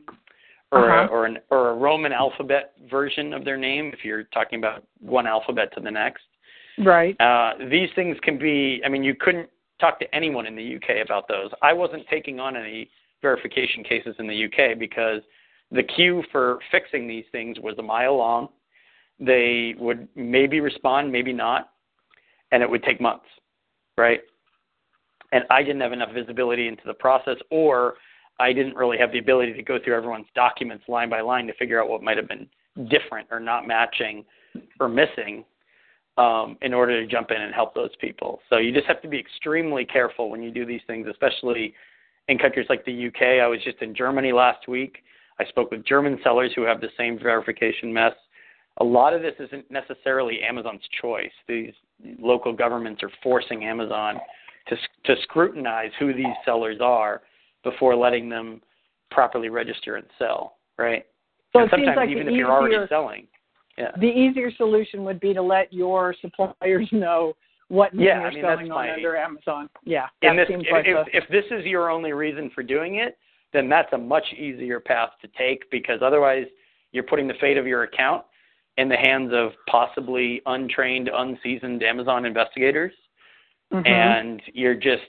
[0.70, 1.08] or Uh-huh.
[1.10, 3.92] or an or a Roman alphabet version of their name.
[3.92, 6.24] If you're talking about one alphabet to the next,
[6.78, 7.20] Right.
[7.20, 8.80] uh, these things can be.
[8.84, 9.48] I mean, you couldn't
[9.80, 11.50] talk to anyone in the UK about those.
[11.62, 15.22] I wasn't taking on any verification cases in the UK because
[15.70, 18.48] the queue for fixing these things was a mile long.
[19.20, 21.70] They would maybe respond, maybe not,
[22.50, 23.26] and it would take months,
[23.96, 24.20] right?
[25.32, 27.94] and I didn't have enough visibility into the process, or
[28.38, 31.54] I didn't really have the ability to go through everyone's documents line by line to
[31.54, 32.46] figure out what might have been
[32.88, 34.24] different or not matching
[34.78, 35.44] or missing
[36.18, 38.40] um, in order to jump in and help those people.
[38.50, 41.74] So you just have to be extremely careful when you do these things, especially
[42.28, 43.42] in countries like the UK.
[43.42, 44.98] I was just in Germany last week.
[45.40, 48.12] I spoke with German sellers who have the same verification mess.
[48.78, 51.32] A lot of this isn't necessarily Amazon's choice.
[51.48, 51.72] These
[52.18, 54.16] local governments are forcing Amazon
[54.68, 57.22] to to scrutinize who these sellers are
[57.64, 58.60] before letting them
[59.10, 61.04] properly register and sell, right?
[61.52, 63.26] So and sometimes like even if you're already easier- selling.
[63.78, 63.90] Yeah.
[63.98, 67.34] The easier solution would be to let your suppliers know
[67.68, 69.70] what Yeah, you're I mean, selling my- on under Amazon.
[69.84, 72.62] Yeah, And this, seems if, like if, a, if this is your only reason for
[72.62, 73.16] doing it,
[73.52, 76.46] then that's a much easier path to take because otherwise
[76.92, 78.24] you're putting the fate of your account
[78.78, 82.92] in the hands of possibly untrained, unseasoned Amazon investigators.
[83.72, 83.86] Mhm.
[83.88, 85.08] and you're just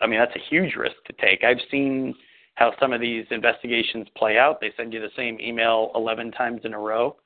[0.00, 2.14] i mean that's a huge risk to take i've seen
[2.54, 6.60] how some of these investigations play out they send you the same email 11 times
[6.64, 7.16] in a row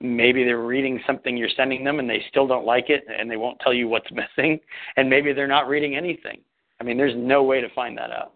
[0.00, 3.36] maybe they're reading something you're sending them and they still don't like it and they
[3.36, 4.58] won't tell you what's missing
[4.96, 6.40] and maybe they're not reading anything
[6.80, 8.32] i mean there's no way to find that out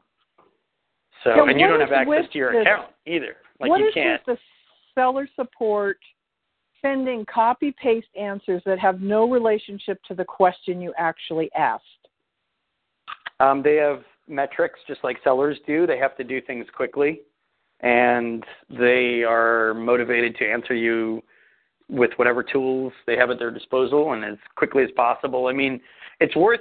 [1.25, 3.95] so and you don't have access to your this- account either like what you is
[3.95, 5.99] can't with the seller support
[6.83, 11.85] sending copy paste answers that have no relationship to the question you actually asked?
[13.41, 15.87] Um, they have metrics just like sellers do.
[15.87, 17.21] They have to do things quickly,
[17.81, 21.23] and they are motivated to answer you
[21.89, 25.47] with whatever tools they have at their disposal and as quickly as possible.
[25.47, 25.81] I mean,
[26.21, 26.61] it's worth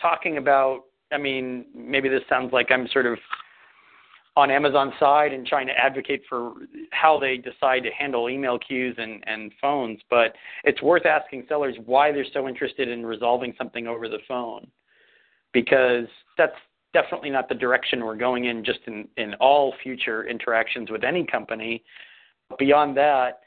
[0.00, 0.84] talking about.
[1.10, 3.18] I mean, maybe this sounds like I'm sort of
[4.38, 6.52] on Amazon's side and trying to advocate for
[6.92, 11.74] how they decide to handle email queues and, and phones, but it's worth asking sellers
[11.86, 14.64] why they're so interested in resolving something over the phone
[15.52, 16.06] because
[16.36, 16.54] that's
[16.92, 21.26] definitely not the direction we're going in just in, in all future interactions with any
[21.26, 21.82] company.
[22.60, 23.40] Beyond that,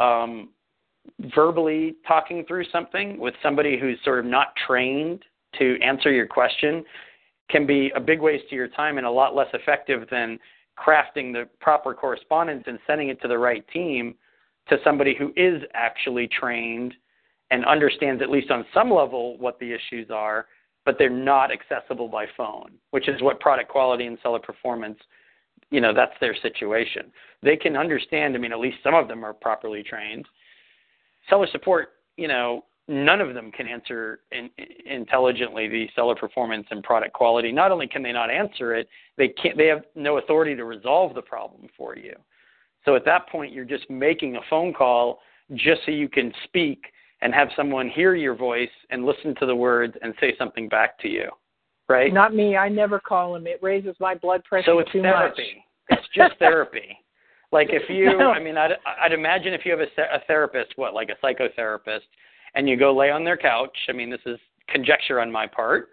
[0.00, 0.50] um,
[1.34, 5.22] verbally talking through something with somebody who's sort of not trained
[5.58, 6.84] to answer your question
[7.50, 10.38] can be a big waste of your time and a lot less effective than
[10.78, 14.14] crafting the proper correspondence and sending it to the right team
[14.68, 16.94] to somebody who is actually trained
[17.50, 20.46] and understands at least on some level what the issues are
[20.84, 24.98] but they're not accessible by phone, which is what product quality and seller performance,
[25.72, 27.10] you know, that's their situation.
[27.42, 30.26] They can understand, I mean, at least some of them are properly trained.
[31.28, 34.50] Seller support, you know, none of them can answer in,
[34.84, 37.50] intelligently the seller performance and product quality.
[37.50, 41.14] Not only can they not answer it, they can't they have no authority to resolve
[41.14, 42.14] the problem for you.
[42.84, 45.20] So at that point you're just making a phone call
[45.54, 46.84] just so you can speak
[47.22, 50.98] and have someone hear your voice and listen to the words and say something back
[50.98, 51.30] to you.
[51.88, 52.12] Right?
[52.12, 52.56] Not me.
[52.56, 53.46] I never call him.
[53.46, 55.64] It raises my blood pressure so it's too therapy.
[55.90, 55.98] much.
[55.98, 56.98] It's just therapy.
[57.52, 58.30] Like if you, No.
[58.30, 62.00] I mean, I'd, I'd imagine if you have a, a therapist, what, like a psychotherapist,
[62.54, 63.76] and you go lay on their couch.
[63.90, 65.90] I mean, this is conjecture on my part,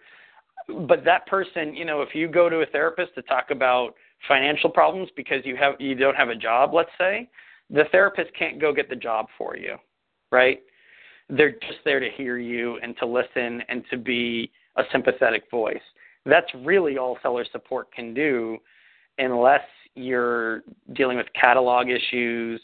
[0.87, 3.93] but that person, you know, if you go to a therapist to talk about
[4.27, 7.29] financial problems because you have you don't have a job, let's say,
[7.69, 9.75] the therapist can't go get the job for you,
[10.31, 10.61] right?
[11.29, 15.81] They're just there to hear you and to listen and to be a sympathetic voice.
[16.25, 18.57] That's really all seller support can do,
[19.17, 19.61] unless
[19.95, 20.63] you're
[20.93, 22.61] dealing with catalog issues,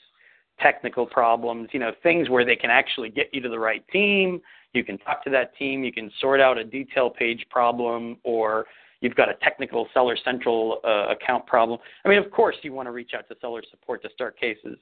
[0.60, 4.42] technical problems, you know, things where they can actually get you to the right team.
[4.74, 5.84] You can talk to that team.
[5.84, 8.66] You can sort out a detail page problem, or
[9.02, 11.80] you've got a technical Seller Central uh, account problem.
[12.04, 14.78] I mean, of course, you want to reach out to seller support to start cases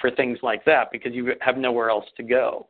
[0.00, 2.66] for things like that because you have nowhere else to go.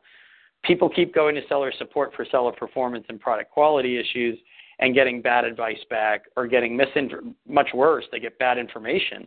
[0.64, 4.38] People keep going to seller support for seller performance and product quality issues
[4.80, 7.34] and getting bad advice back or getting misinformation.
[7.46, 9.26] Much worse, they get bad information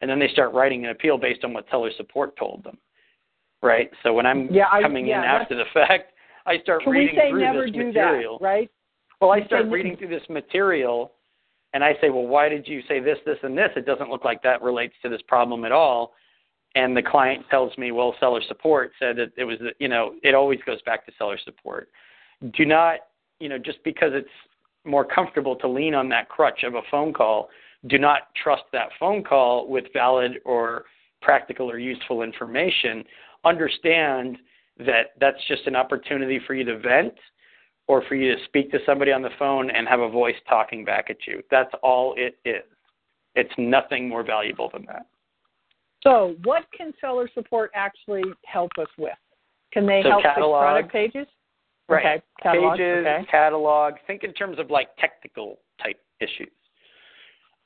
[0.00, 2.76] and then they start writing an appeal based on what seller support told them.
[3.62, 3.90] Right?
[4.02, 6.12] So when I'm Yeah, I- coming yeah, in after the fact,
[6.46, 8.38] I start Can we reading say through never this do material.
[8.38, 8.70] that, right?
[9.20, 11.12] Well, I start reading through this material
[11.72, 13.70] and I say, well, why did you say this, this, and this?
[13.76, 16.12] It doesn't look like that relates to this problem at all.
[16.74, 20.34] And the client tells me, well, seller support said that it was, you know, it
[20.34, 21.88] always goes back to seller support.
[22.56, 23.00] Do not,
[23.40, 24.28] you know, just because it's
[24.84, 27.50] more comfortable to lean on that crutch of a phone call,
[27.88, 30.84] do not trust that phone call with valid or
[31.20, 33.04] practical or useful information.
[33.44, 34.38] Understand
[34.78, 37.14] that that's just an opportunity for you to vent
[37.86, 40.84] or for you to speak to somebody on the phone and have a voice talking
[40.84, 41.42] back at you.
[41.50, 42.62] That's all it is.
[43.34, 45.06] It's nothing more valuable than that.
[46.02, 49.12] So, what can seller support actually help us with?
[49.72, 50.62] Can they So help catalog.
[50.62, 51.26] fix product pages?
[51.88, 52.04] Right.
[52.04, 52.22] Okay.
[52.42, 52.78] Catalog.
[52.78, 53.26] Pages, okay.
[53.30, 53.94] catalog.
[54.06, 56.50] Think in terms of like technical type issues.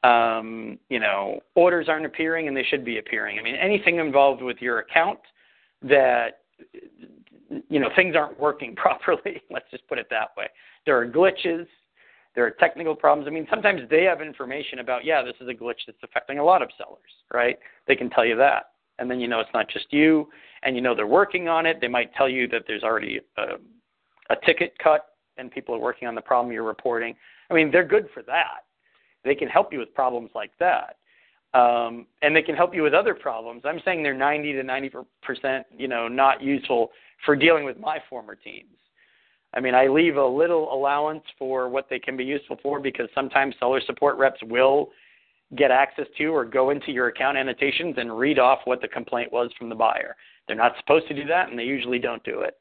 [0.04, 3.38] Um, you know, orders aren't appearing and they should be appearing.
[3.38, 5.18] I mean, anything involved with your account
[5.82, 6.38] that
[7.68, 9.42] you know things aren't working properly.
[9.50, 10.46] Let's just put it that way.
[10.84, 11.66] There are glitches.
[12.36, 13.26] There are technical problems.
[13.26, 16.44] I mean, sometimes they have information about, yeah, this is a glitch that's affecting a
[16.44, 17.00] lot of sellers,
[17.32, 17.58] right?
[17.88, 18.72] They can tell you that.
[18.98, 20.28] And then you know it's not just you,
[20.62, 21.78] and you know they're working on it.
[21.80, 23.42] They might tell you that there's already a,
[24.30, 25.06] a ticket cut
[25.38, 27.14] and people are working on the problem you're reporting.
[27.50, 28.64] I mean, they're good for that.
[29.24, 30.96] They can help you with problems like that.
[31.58, 33.62] Um, and they can help you with other problems.
[33.64, 34.90] I'm saying they're 90 to 90
[35.22, 36.90] percent, you know, not useful
[37.24, 38.68] for dealing with my former teams.
[39.56, 43.08] I mean, I leave a little allowance for what they can be useful for because
[43.14, 44.90] sometimes seller support reps will
[45.56, 49.32] get access to or go into your account annotations and read off what the complaint
[49.32, 50.14] was from the buyer.
[50.46, 52.58] They're not supposed to do that, and they usually don't do it.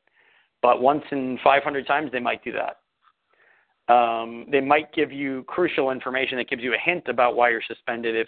[0.61, 3.93] But once in 500 times, they might do that.
[3.93, 7.61] Um, they might give you crucial information that gives you a hint about why you're
[7.67, 8.27] suspended if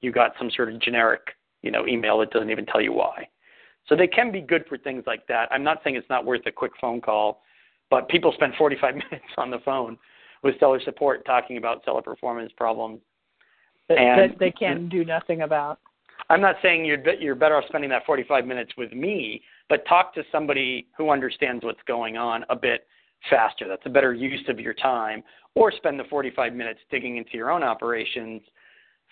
[0.00, 1.22] you got some sort of generic,
[1.62, 3.28] you know, email that doesn't even tell you why.
[3.88, 5.48] So they can be good for things like that.
[5.50, 7.42] I'm not saying it's not worth a quick phone call,
[7.90, 9.98] but people spend 45 minutes on the phone
[10.42, 13.00] with seller support talking about seller performance problems.
[13.88, 15.80] That, And- that they can do nothing about.
[16.30, 20.12] I'm not saying you're you're better off spending that 45 minutes with me, but talk
[20.14, 22.86] to somebody who understands what's going on a bit
[23.30, 23.66] faster.
[23.66, 25.22] That's a better use of your time.
[25.54, 28.42] Or spend the 45 minutes digging into your own operations,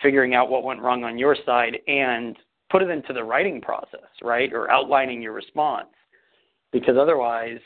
[0.03, 2.37] figuring out what went wrong on your side, and
[2.71, 4.53] put it into the writing process, right?
[4.53, 5.89] Or outlining your response,
[6.73, 7.61] because otherwise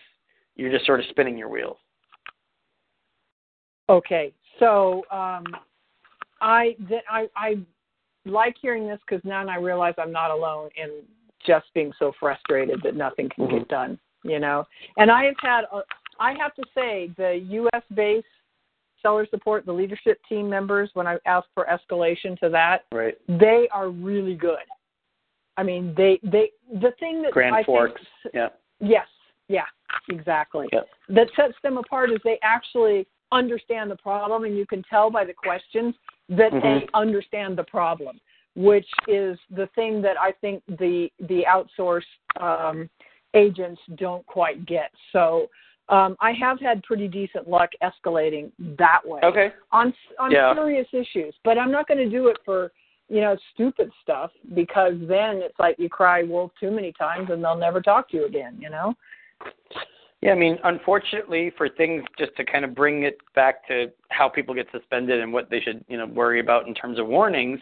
[0.57, 1.77] you're just sort of spinning your wheels.
[3.89, 5.45] Okay, so um,
[6.41, 7.57] I that I I
[8.25, 11.03] like hearing this because now I realize I'm not alone in
[11.45, 13.59] just being so frustrated that nothing can Mhm.
[13.61, 13.99] get done.
[14.23, 14.67] You know,
[14.99, 15.83] and I have had a,
[16.19, 17.83] I have to say the U.S.
[17.95, 18.27] based
[19.01, 23.17] seller support, the leadership team members, when I ask for escalation to that, Right.
[23.29, 24.59] they are really good.
[25.57, 28.01] I mean, they they the thing that Grand I Forks.
[28.23, 28.49] think Yeah.
[28.81, 29.09] Yes,
[29.51, 29.69] yeah,
[30.09, 30.67] exactly.
[30.73, 30.87] Yep.
[31.09, 35.25] That sets them apart is they actually understand the problem, and you can tell by
[35.25, 35.95] the questions
[36.29, 36.63] that Mhm.
[36.63, 38.21] they understand the problem,
[38.55, 42.89] which is the thing that I think the the outsourced um,
[43.35, 44.91] agents don't quite get.
[45.13, 45.49] So
[45.99, 48.53] Um, I have had pretty decent luck escalating
[48.85, 49.53] that way Okay.
[49.73, 50.55] on on Yeah.
[50.55, 52.71] serious issues, but I'm not going to do it for
[53.09, 57.43] you know stupid stuff because then it's like you cry wolf too many times and
[57.43, 58.55] they'll never talk to you again.
[58.65, 58.89] You know.
[60.21, 64.29] Yeah, I mean, unfortunately, for things just to kind of bring it back to how
[64.29, 67.59] people get suspended and what they should, you know, worry about in terms of warnings.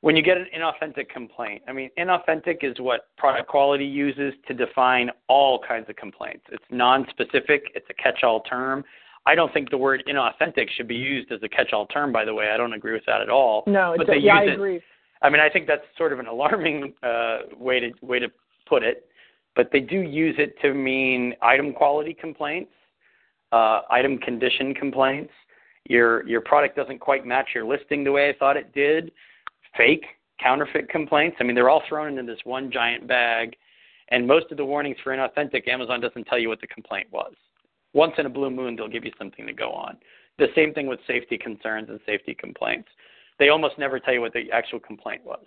[0.00, 4.54] When you get an inauthentic complaint, I mean, inauthentic is what product quality uses to
[4.54, 6.44] define all kinds of complaints.
[6.50, 7.72] It's non-specific.
[7.74, 8.84] It's a catch-all term.
[9.26, 12.12] I don't think the word inauthentic should be used as a catch-all term.
[12.12, 13.64] By the way, I don't agree with that at all.
[13.66, 14.80] No, but it, they yeah, I use it agree.
[15.20, 18.28] I mean, I think that's sort of an alarming uh, way to way to
[18.66, 19.08] put it,
[19.58, 22.70] but they do use it to mean item quality complaints,
[23.50, 25.32] uh, item condition complaints.
[25.84, 29.10] Your your product doesn't quite match your listing the way I thought it did.
[29.76, 30.04] Fake,
[30.40, 31.38] counterfeit complaints.
[31.40, 33.56] I mean, they're all thrown into this one giant bag,
[34.10, 37.34] and most of the warnings for inauthentic, Amazon doesn't tell you what the complaint was.
[37.94, 39.96] Once in a blue moon, they'll give you something to go on.
[40.38, 42.88] The same thing with safety concerns and safety complaints
[43.38, 45.44] they almost never tell you what the actual complaint was.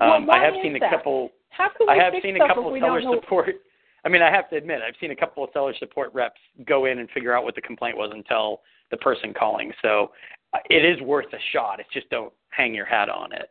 [0.00, 1.30] Um, why I have seen a couple.
[1.50, 3.48] How can we I have fix seen a couple of seller support.
[4.04, 6.84] I mean, I have to admit, I've seen a couple of seller support reps go
[6.84, 9.72] in and figure out what the complaint was and tell the person calling.
[9.82, 10.12] So
[10.54, 11.80] uh, it is worth a shot.
[11.80, 13.50] It's just don't hang your hat on it.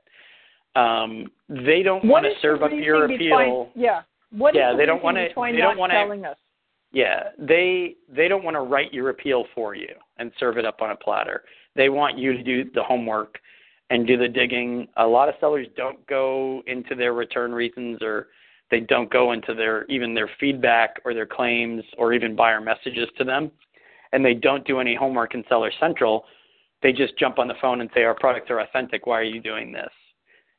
[0.75, 3.69] Um, they don't What want to serve up your appeal.
[3.75, 4.01] yeah.
[4.31, 6.37] What is Yeah, the they don't wanna- they don't telling us?
[6.91, 10.81] Yeah, they they don't want to write your appeal for you and serve it up
[10.81, 11.43] on a platter.
[11.75, 13.39] They want you to do the homework
[13.89, 14.87] and do the digging.
[14.97, 18.27] A lot of sellers don't go into their return reasons or
[18.69, 23.07] they don't go into their even their feedback or their claims or even buyer messages
[23.17, 23.51] to them.
[24.11, 26.25] And they don't do any homework in Seller Central.
[26.81, 29.05] They just jump on the phone and say our products are authentic.
[29.05, 29.89] Why are you doing this?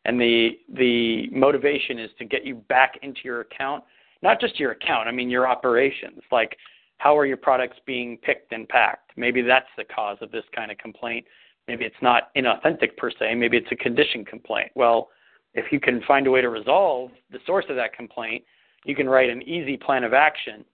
[0.05, 3.85] And the the motivation is to get you back into your account
[4.23, 6.23] not just your account, I mean your operations.
[6.31, 6.57] Like,
[6.99, 9.13] how are your products being picked and packed?
[9.17, 11.25] Maybe that's the cause of this kind of complaint.
[11.69, 13.35] Maybe it's not inauthentic per se.
[13.35, 14.71] Maybe it's a condition complaint.
[14.75, 15.11] Well,
[15.55, 18.43] if you can find a way to resolve the source of that complaint,
[18.85, 20.65] you can write an easy plan of action.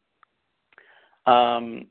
[1.26, 1.86] Um,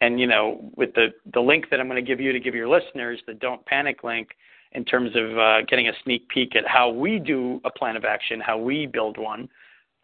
[0.00, 2.54] and you know, with the the link that I'm going to give you to give
[2.54, 4.28] your listeners, the Don't Panic link,
[4.72, 8.04] in terms of uh, getting a sneak peek at how we do a plan of
[8.04, 9.48] action, how we build one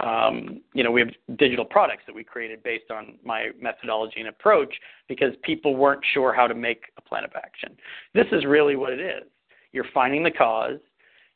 [0.01, 4.29] um, you know, we have digital products that we created based on my methodology and
[4.29, 4.75] approach
[5.09, 7.77] because people weren't sure how to make a plan of action.
[8.15, 9.25] This is really what it is.
[9.73, 10.79] You're finding the cause,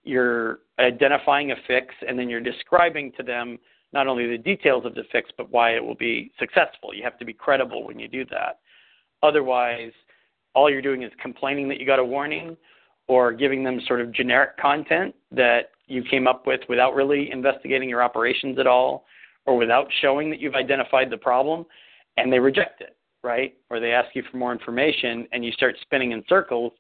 [0.05, 3.59] you're identifying a fix, and then you're describing to them
[3.93, 6.95] not only the details of the fix, but why it will be successful.
[6.95, 8.61] You have to be credible when you do that.
[9.23, 9.93] Otherwise,
[10.55, 12.57] all you're doing is complaining that you got a warning
[13.09, 17.89] or giving them sort of generic content that you came up with without really investigating
[17.89, 19.05] your operations at all
[19.47, 21.65] or without showing that you've identified the problem
[22.17, 23.55] and they reject it, right?
[23.71, 26.73] Or they ask you for more information and you start spinning in circles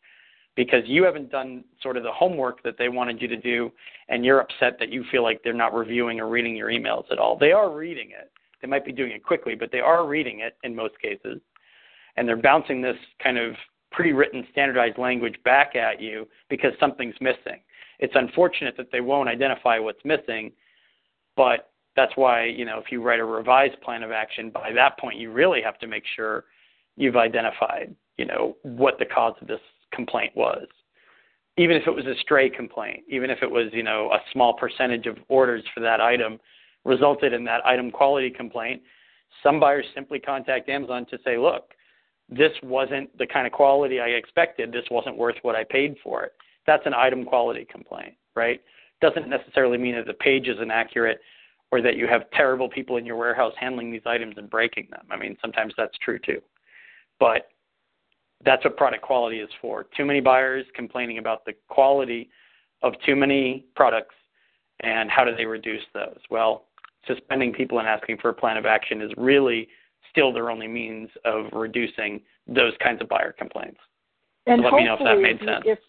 [0.57, 3.71] because you haven't done sort of the homework that they wanted you to do
[4.09, 7.19] and you're upset that you feel like they're not reviewing or reading your emails at
[7.19, 7.37] all.
[7.39, 8.31] They are reading it.
[8.61, 11.41] They might be doing it quickly, but they are reading it in most cases.
[12.17, 13.55] And they're bouncing this kind of
[13.91, 17.61] pre-written standardized language back at you because something's missing.
[18.01, 20.53] It's unfortunate that they won't identify what's missing,
[21.37, 24.99] but that's why, you know, if you write a revised plan of action, by that
[24.99, 26.45] point you really have to make sure
[26.97, 29.61] you've identified, you know, what the cause of this
[29.93, 30.67] complaint was.
[31.57, 34.55] Even if it was a stray complaint, even if it was, you know, a small
[34.55, 36.39] percentage of orders for that item
[36.85, 38.81] resulted in that item quality complaint,
[39.43, 41.73] some buyers simply contact Amazon to say, look,
[42.31, 44.73] this wasn't the kind of quality I expected.
[44.73, 46.33] This wasn't worth what I paid for it.
[46.71, 48.61] That's an item quality complaint, right?
[49.01, 51.19] Doesn't necessarily mean that the page is inaccurate
[51.73, 55.05] or that you have terrible people in your warehouse handling these items and breaking them.
[55.11, 56.41] I mean, sometimes that's true too.
[57.19, 57.49] But
[58.45, 59.87] that's what product quality is for.
[59.97, 62.31] Too many buyers complaining about the quality
[62.85, 64.15] of too many products
[64.79, 66.21] and how do they reduce those?
[66.31, 66.67] Well,
[67.05, 69.67] suspending people and asking for a plan of action is really
[70.09, 73.81] still their only means of reducing those kinds of buyer complaints.
[74.47, 75.65] And So let me know if that made sense.
[75.67, 75.81] If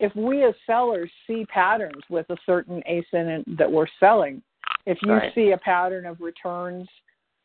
[0.00, 4.42] if we as sellers see patterns with a certain ASIN that we're selling,
[4.86, 5.34] if you Right.
[5.34, 6.88] see a pattern of returns,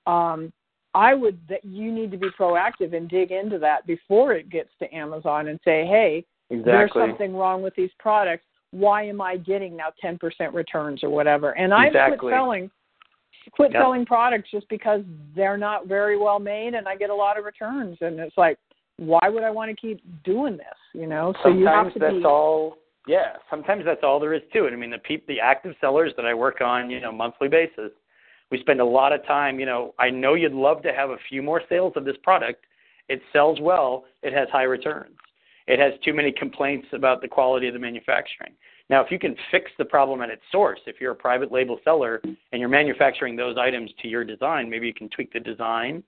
[0.05, 0.51] um,
[0.95, 4.69] I would that you need to be proactive and dig into that before it gets
[4.77, 8.45] to Amazon and say, hey, there's something wrong with these products.
[8.71, 11.51] Why am I getting now 10% returns or whatever?
[11.57, 12.17] And I've Exactly.
[12.19, 12.71] quit selling
[13.51, 13.81] quit Yep.
[13.81, 15.03] selling products just because
[15.35, 18.57] they're not very well made and I get a lot of returns and it's like
[19.05, 21.33] why would I want to keep doing this, you know?
[21.43, 24.71] So you have to that's be all yeah sometimes that's all there is to it
[24.71, 27.91] i mean the peop, the active sellers that i work on you know monthly basis
[28.53, 31.17] We spend a lot of time, you know, I know you'd love to have a
[31.27, 32.65] few more sales of this product.
[33.09, 35.15] It sells well, it has high returns.
[35.65, 38.53] It has too many complaints about the quality of the manufacturing.
[38.91, 41.79] Now, if you can fix the problem at its source, if you're a private label
[41.83, 46.03] seller and you're manufacturing those items to your design, maybe you can tweak the design.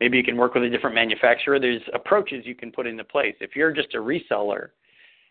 [0.00, 1.60] Maybe you can work with a different manufacturer.
[1.60, 3.34] There's approaches you can put into place.
[3.40, 4.68] If you're just a reseller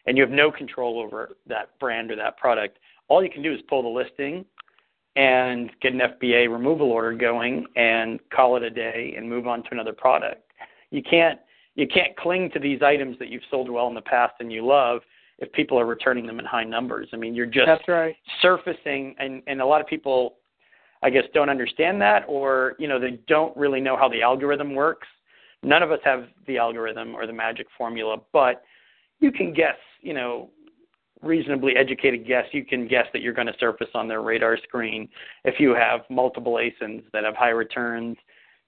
[0.06, 3.54] and you have no control over that brand or that product, all you can do
[3.54, 4.46] is pull the listing
[5.16, 9.64] and get an FBA removal order going and call it a day and move on
[9.64, 10.52] to another product.
[10.92, 11.40] You can't
[11.76, 14.66] you can't cling to these items that you've sold well in the past and you
[14.66, 15.02] love
[15.40, 17.08] if people are returning them in high numbers.
[17.14, 18.16] I mean, you're just That's right.
[18.42, 20.36] surfacing and and a lot of people
[21.02, 24.76] I guess don't understand that or, you know, they don't really know how the algorithm
[24.76, 25.08] works.
[25.64, 28.64] None of us have the algorithm or the magic formula, but
[29.20, 30.50] you can guess, you know,
[31.22, 35.08] reasonably educated guess, you can guess that you're going to surface on their radar screen
[35.44, 38.16] if you have multiple ASINs that have high returns,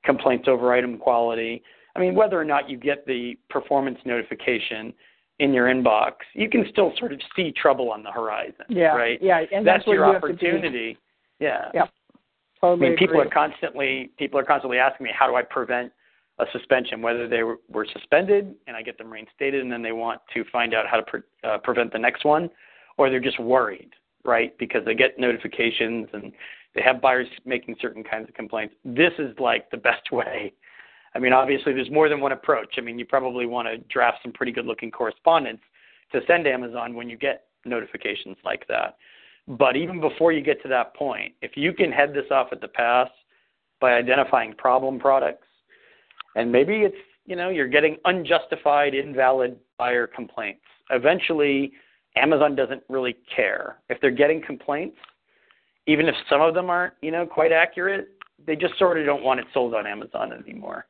[0.03, 1.63] complaints over item quality.
[1.95, 4.93] I mean, whether or not you get the performance notification
[5.39, 8.65] in your inbox, you can still sort of see trouble on the horizon.
[8.69, 8.95] Yeah.
[8.95, 9.19] Right.
[9.21, 9.43] Yeah.
[9.51, 10.33] And that's, that's, your you have to do.
[10.33, 10.97] opportunity.
[11.39, 11.69] Yeah.
[11.73, 11.89] Yep.
[12.61, 13.27] Totally I mean, people agree.
[13.27, 15.91] are constantly people are constantly asking me how do I prevent
[16.39, 19.91] a suspension, whether they were, were suspended and I get them reinstated, and then they
[19.91, 22.49] want to find out how to pre- uh, prevent the next one,
[22.97, 23.91] or they're just worried,
[24.23, 24.57] right?
[24.57, 26.31] Because they get notifications and
[26.73, 28.73] they have buyers making certain kinds of complaints.
[28.85, 30.53] This is like the best way.
[31.13, 32.75] I mean, obviously, there's more than one approach.
[32.77, 35.59] I mean, you probably want to draft some pretty good looking correspondence
[36.13, 38.97] to send to Amazon when you get notifications like that.
[39.57, 42.61] But even before you get to that point, if you can head this off at
[42.61, 43.09] the pass
[43.81, 45.47] by identifying problem products,
[46.35, 46.95] and maybe it's,
[47.25, 50.61] you know, you're getting unjustified, invalid buyer complaints.
[50.89, 51.73] Eventually,
[52.15, 53.79] Amazon doesn't really care.
[53.89, 54.97] If they're getting complaints,
[55.85, 58.09] even if some of them aren't, you know, quite accurate,
[58.45, 60.85] they just sort of don't want it sold on Amazon anymore.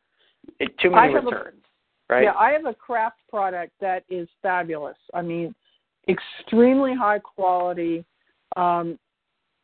[0.59, 1.64] It, too many have a- returns,
[2.09, 2.24] right?
[2.24, 4.97] Yeah, I have a craft product that is fabulous.
[5.16, 5.55] I mean,
[6.07, 8.05] extremely high quality.
[8.56, 8.97] Um,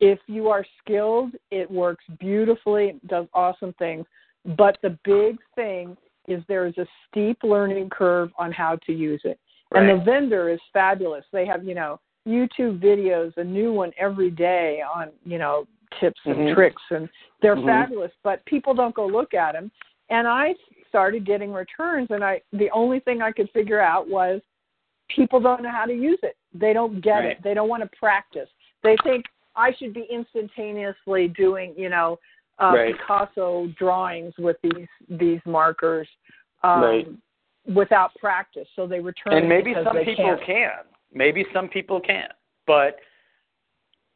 [0.00, 4.06] if you are skilled, it works beautifully, does awesome things.
[4.56, 5.96] But the big thing
[6.28, 9.38] is there is a steep learning curve on how to use it.
[9.70, 9.88] Right.
[9.88, 11.24] And the vendor is fabulous.
[11.32, 15.66] They have, you know, YouTube videos, a new one every day on, you know,
[15.98, 16.54] tips and Mhm.
[16.54, 17.08] tricks, and
[17.40, 17.66] they're Mhm.
[17.66, 18.12] fabulous.
[18.22, 19.70] But people don't go look at them.
[20.10, 20.54] And I
[20.88, 24.40] started getting returns, and I the only thing I could figure out was
[25.08, 26.36] people don't know how to use it.
[26.52, 27.30] They don't get Right.
[27.32, 27.42] it.
[27.42, 28.50] They don't want to practice.
[28.82, 29.24] They think
[29.56, 32.18] I should be instantaneously doing, you know,
[32.60, 32.96] uh, Right.
[32.98, 36.08] Picasso drawings with these these markers
[36.62, 37.08] um, Right.
[37.74, 38.68] without practice.
[38.74, 40.46] So they return and maybe some people can't.
[40.46, 40.70] can.
[41.12, 42.28] Maybe some people can.
[42.66, 42.98] But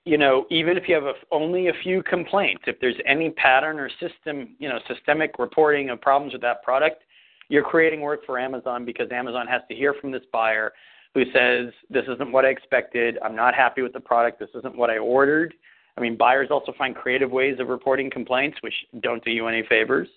[0.04, 3.78] you know, even if you have a, only a few complaints, if there's any pattern
[3.78, 7.04] or system, you know, systemic reporting of problems with that product,
[7.48, 10.72] you're creating work for Amazon because Amazon has to hear from this buyer
[11.14, 13.18] who says, "This isn't what I expected.
[13.22, 14.38] I'm not happy with the product.
[14.38, 15.54] This isn't what I ordered."
[15.96, 19.62] I mean, buyers also find creative ways of reporting complaints, which don't do you any
[19.68, 20.08] favors.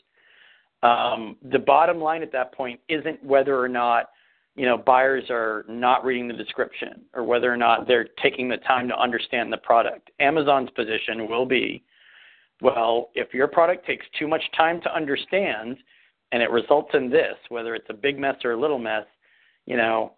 [0.84, 4.10] Um, the bottom line at that point isn't whether or not
[4.56, 8.58] you know buyers are not reading the description or whether or not they're taking the
[8.58, 10.12] time to understand the product.
[10.20, 11.84] Amazon's position will be,
[12.62, 15.78] well, if your product takes too much time to understand
[16.32, 19.06] and it results in this, whether it's a big mess or a little mess,
[19.66, 20.14] you know,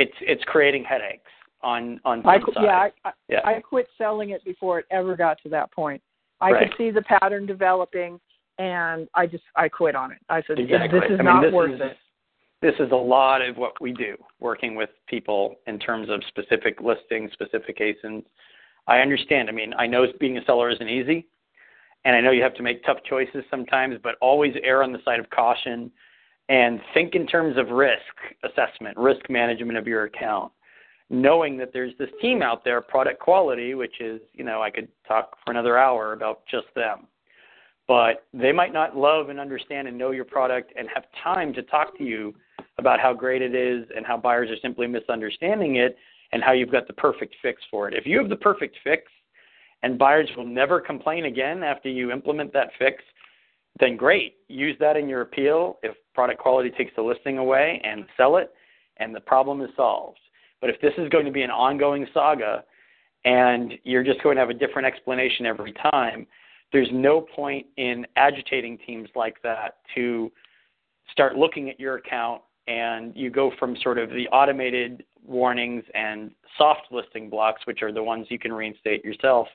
[0.00, 1.30] it's it's creating headaches
[1.62, 2.64] on on I qu- side.
[2.64, 3.40] yeah, I, I, Yeah.
[3.44, 6.02] I quit selling it before it ever got to that point.
[6.40, 6.68] I Right.
[6.70, 8.18] could see the pattern developing,
[8.58, 10.18] and I just I quit on it.
[10.28, 11.00] I said Exactly.
[11.00, 11.96] this is I mean, not this worth is, it.
[12.62, 16.80] This is a lot of what we do, working with people in terms of specific
[16.80, 18.24] listings, specific ASINs.
[18.86, 19.48] I understand.
[19.48, 21.26] I mean, I know being a seller isn't easy,
[22.04, 25.02] and I know you have to make tough choices sometimes, but always err on the
[25.04, 25.90] side of caution
[26.50, 28.00] and think in terms of risk
[28.44, 30.52] assessment, risk management of your account.
[31.08, 34.88] Knowing that there's this team out there, product quality, which is, you know, I could
[35.08, 37.08] talk for another hour about just them
[37.90, 41.60] but they might not love and understand and know your product and have time to
[41.64, 42.32] talk to you
[42.78, 45.96] about how great it is and how buyers are simply misunderstanding it
[46.30, 47.94] and how you've got the perfect fix for it.
[47.94, 49.10] If you have the perfect fix
[49.82, 53.02] and buyers will never complain again after you implement that fix,
[53.78, 54.36] then great.
[54.48, 58.52] Use that in your appeal if product quality takes the listing away and sell it
[58.98, 60.18] and the problem is solved.
[60.60, 62.64] But if this is going to be an ongoing saga
[63.24, 66.26] and you're just going to have a different explanation every time,
[66.72, 70.30] there's no point in agitating teams like that to
[71.10, 76.30] start looking at your account and you go from sort of the automated warnings and
[76.56, 79.48] soft listing blocks, which are the ones you can reinstate yourself,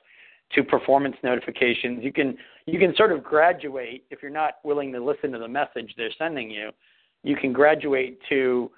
[0.54, 2.02] to performance notifications.
[2.02, 2.36] You can
[2.66, 6.10] you can sort of graduate if you're not willing to listen to the message they're
[6.18, 6.70] sending you.
[7.22, 8.70] You can graduate to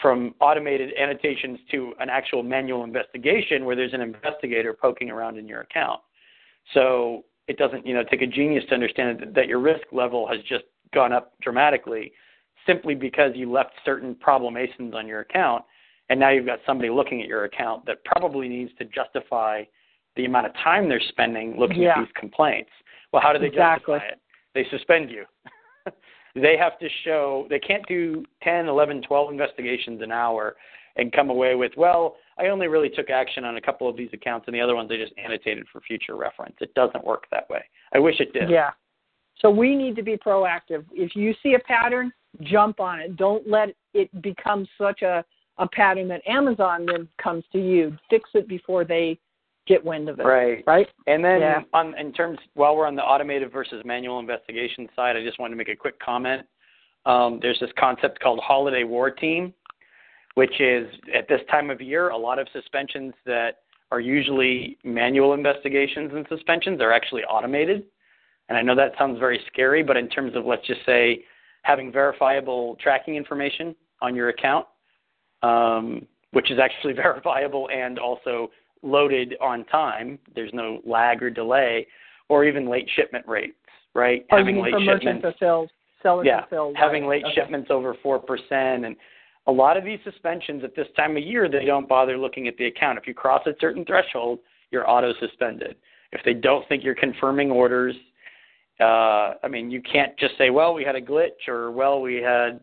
[0.00, 5.48] from automated annotations to an actual manual investigation where there's an investigator poking around in
[5.48, 6.00] your account.
[6.74, 10.38] So it doesn't, you know, take a genius to understand that, your risk level has
[10.48, 12.12] just gone up dramatically
[12.66, 15.64] simply because you left certain problem ASINs on your account
[16.08, 19.62] and now you've got somebody looking at your account that probably needs to justify
[20.16, 21.98] the amount of time they're spending looking Yeah.
[21.98, 22.70] at these complaints.
[23.12, 23.98] Well, how do they Exactly.
[23.98, 24.20] justify it?
[24.54, 25.26] They suspend you.
[26.34, 30.56] they have to show they can't do 10, 11, 12 investigations an hour
[30.96, 34.08] and come away with, well, I only really took action on a couple of these
[34.12, 36.56] accounts and the other ones I just annotated for future reference.
[36.60, 37.62] It doesn't work that way.
[37.92, 38.50] I wish it did.
[38.50, 38.70] Yeah.
[39.38, 40.84] So we need to be proactive.
[40.92, 42.12] If you see a pattern,
[42.42, 43.16] jump on it.
[43.16, 45.24] Don't let it become such a,
[45.58, 47.96] a pattern that Amazon then comes to you.
[48.08, 49.18] Fix it before they
[49.66, 50.24] get wind of it.
[50.24, 50.64] Right.
[50.66, 50.88] Right?
[51.06, 51.62] And then Yeah.
[51.72, 55.54] on in terms while we're on the automated versus manual investigation side, I just wanted
[55.54, 56.46] to make a quick comment.
[57.04, 59.54] Um, there's this concept called holiday war team,
[60.34, 63.58] which is at this time of year, a lot of suspensions that
[63.92, 67.84] are usually manual investigations and suspensions are actually automated.
[68.48, 71.24] And I know that sounds very scary, but in terms of let's just say
[71.62, 74.66] having verifiable tracking information on your account,
[75.42, 78.50] um, which is actually verifiable and also
[78.86, 80.18] loaded on time.
[80.34, 81.86] There's no lag or delay,
[82.28, 83.56] or even late shipment rates,
[83.94, 84.24] right?
[84.30, 85.70] Or having late shipments, fulfilled,
[86.24, 86.76] yeah, fulfilled.
[86.78, 87.22] having right.
[87.22, 87.34] late Okay.
[87.34, 88.96] shipments over four percent, and
[89.46, 92.56] a lot of these suspensions at this time of year, they don't bother looking at
[92.56, 92.98] the account.
[92.98, 94.40] If you cross a certain threshold,
[94.70, 95.76] you're auto suspended.
[96.12, 97.94] If they don't think you're confirming orders,
[98.80, 102.16] uh, I mean, you can't just say, well, we had a glitch, or well, we
[102.16, 102.60] had,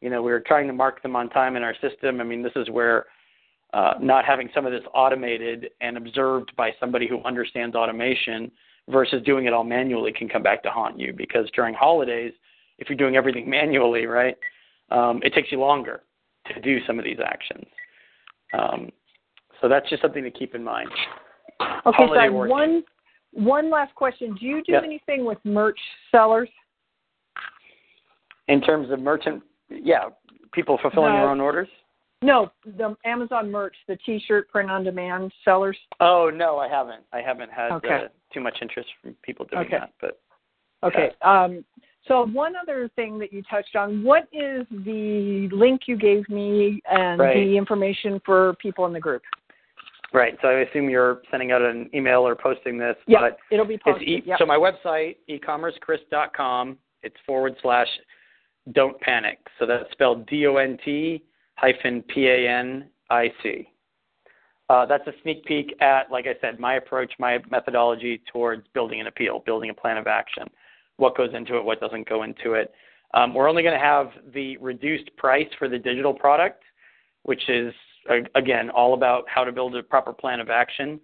[0.00, 2.20] you know, we were trying to mark them on time in our system.
[2.20, 3.06] I mean, this is where
[3.74, 8.50] uh, not having some of this automated and observed by somebody who understands automation
[8.88, 12.32] versus doing it all manually can come back to haunt you because during holidays,
[12.78, 14.36] if you're doing everything manually, right,
[14.90, 16.02] um, it takes you longer
[16.54, 17.64] to do some of these actions.
[18.56, 18.90] Um,
[19.60, 20.90] so that's just something to keep in mind.
[21.60, 22.84] Okay, so holiday have one
[23.32, 24.36] one last question.
[24.38, 24.84] Do you do Yep.
[24.84, 25.80] anything with merch
[26.12, 26.48] sellers?
[28.46, 30.10] In terms of merchant, yeah,
[30.52, 31.20] people fulfilling No.
[31.20, 31.68] their own orders.
[32.24, 35.76] No, the Amazon merch, the T-shirt print on demand sellers.
[36.00, 37.02] Oh no, I haven't.
[37.12, 37.94] I haven't had Okay.
[38.06, 39.78] uh, too much interest from people doing Okay.
[39.78, 39.92] that.
[40.00, 40.18] But
[40.82, 41.12] Okay.
[41.22, 41.64] Um,
[42.06, 46.80] so one other thing that you touched on, what is the link you gave me
[46.90, 47.34] and Right.
[47.34, 49.22] the information for people in the group?
[50.12, 52.96] right, so I assume you're sending out an email or posting this.
[53.08, 54.06] Yeah, But it'll be posted.
[54.08, 54.38] e- Yep.
[54.38, 56.78] so my website ecommercechris.com.
[57.02, 57.88] It's forward slash
[58.72, 59.40] don't panic.
[59.58, 61.22] So that's spelled D O N T
[61.56, 63.68] hyphen P A N I C.
[64.70, 69.00] Uh, that's a sneak peek at, like I said, my approach, my methodology towards building
[69.00, 70.44] an appeal, building a plan of action.
[70.96, 72.72] What goes into it, what doesn't go into it.
[73.12, 76.62] Um, we're only going to have the reduced price for the digital product,
[77.24, 77.72] which is
[78.34, 81.00] again all about how to build a proper plan of action.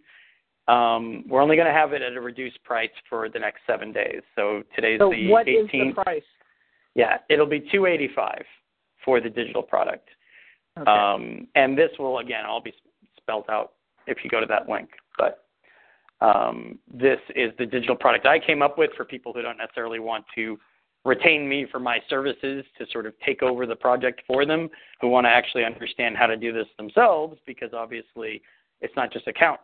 [0.68, 3.92] Um, we're only going to have it at a reduced price for the next seven
[3.92, 4.20] days.
[4.36, 5.96] So today's so the what is 18th.
[5.96, 6.22] the price?
[6.94, 8.44] Yeah, it'll be 285
[9.04, 10.08] for the digital product.
[10.86, 12.72] Um, and this will again all be
[13.16, 13.72] spelled out
[14.06, 14.90] if you go to that link.
[15.18, 15.44] But
[16.20, 20.00] um, this is the digital product I came up with for people who don't necessarily
[20.00, 20.58] want to
[21.04, 24.68] retain me for my services to sort of take over the project for them,
[25.00, 28.42] who want to actually understand how to do this themselves, because obviously
[28.82, 29.60] it's not just account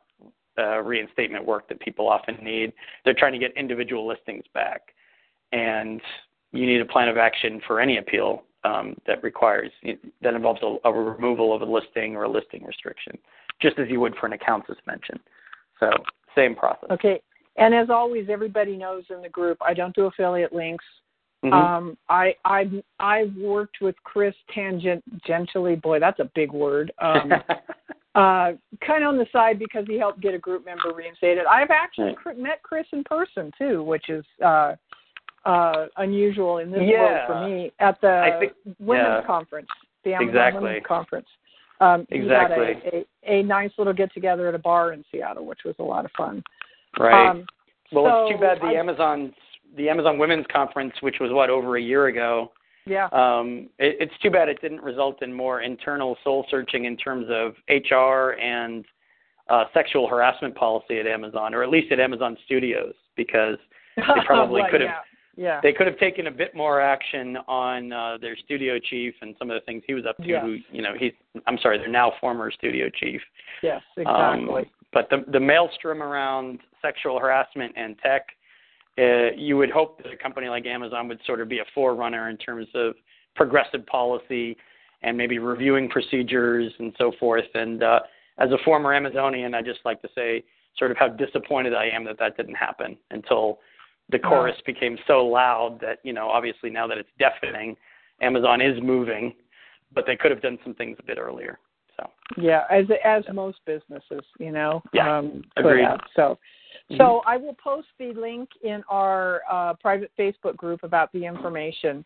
[0.58, 2.72] uh, reinstatement work that people often need.
[3.04, 4.94] They're trying to get individual listings back,
[5.52, 6.00] and
[6.52, 9.70] you need a plan of action for any appeal um, that requires
[10.22, 13.16] that involves a, a removal of a listing or a listing restriction,
[13.62, 15.20] just as you would for an account suspension.
[15.78, 15.90] So
[16.34, 16.90] same process.
[16.90, 17.20] Okay.
[17.56, 20.84] And as always, everybody knows in the group, I don't do affiliate links.
[21.44, 21.52] Mhm.
[21.52, 25.80] Um, I I've I've worked with Chris tangentially.
[25.80, 26.92] Boy, that's a big word.
[26.98, 27.32] Um,
[28.14, 28.52] uh,
[28.84, 31.44] kind of on the side because he helped get a group member reinstated.
[31.46, 32.38] I've actually Right.
[32.38, 34.74] met Chris in person too, which is uh,
[35.46, 39.26] uh, unusual in this world for me at the think- women's yeah.
[39.26, 39.68] conference,
[40.04, 40.62] the Amazon Exactly.
[40.62, 41.26] Women's Conference.
[41.80, 45.44] Um, he had a, a, a nice little get together at a bar in Seattle,
[45.44, 46.42] which was a lot of fun.
[46.98, 47.28] right.
[47.30, 47.44] Um,
[47.92, 49.32] well, it's too bad the I- Amazon
[49.76, 52.50] the Amazon Women's Conference, which was what over a year ago.
[52.86, 53.06] yeah.
[53.12, 57.26] Um, it, it's too bad it didn't result in more internal soul searching in terms
[57.28, 58.84] of HR and
[59.50, 63.56] uh, sexual harassment policy at Amazon, or at least at Amazon Studios, because
[63.96, 64.98] they probably Well, could have Yeah.
[65.36, 65.60] Yeah.
[65.62, 69.50] they could have taken a bit more action on uh, their studio chief and some
[69.50, 70.26] of the things he was up to.
[70.26, 70.42] Yes.
[70.42, 71.12] Who, you know, he's
[71.46, 73.20] I'm sorry, they're now former studio chief.
[73.62, 74.70] yes, Um, exactly.
[74.92, 78.26] but the the maelstrom around sexual harassment and tech,
[78.98, 82.30] uh, you would hope that a company like Amazon would sort of be a forerunner
[82.30, 82.94] in terms of
[83.34, 84.56] progressive policy
[85.02, 87.44] and maybe reviewing procedures and so forth.
[87.54, 88.00] And uh,
[88.38, 90.42] as a former Amazonian, I just like to say
[90.78, 93.58] sort of how disappointed I am that that didn't happen until
[94.10, 97.76] the chorus became so loud that you know obviously now that it's deafening,
[98.20, 99.34] Amazon is moving,
[99.94, 101.58] but they could have done some things a bit earlier.
[101.96, 105.84] So yeah, as as most businesses, you know, Yeah, um, agreed.
[105.84, 106.02] Out.
[106.14, 106.38] So.
[106.90, 106.98] Mhm.
[106.98, 112.04] So I will post the link in our uh, private Facebook group about the information.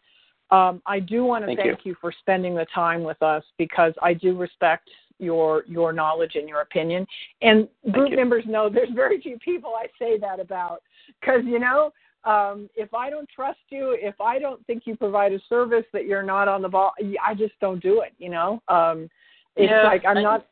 [0.51, 1.97] Um, I do want to Thank thank you.
[2.01, 6.61] for spending the time with us because I do respect your your knowledge and your
[6.63, 7.07] opinion.
[7.43, 10.83] And group members know there's very few people I say that about
[11.21, 11.93] because you know
[12.25, 16.07] um, if I don't trust you, if I don't think you provide a service that
[16.07, 16.93] you're not on the ball,
[17.25, 18.13] I just don't do it.
[18.19, 19.09] You know, um,
[19.57, 20.47] it's Yeah, like I'm I- not.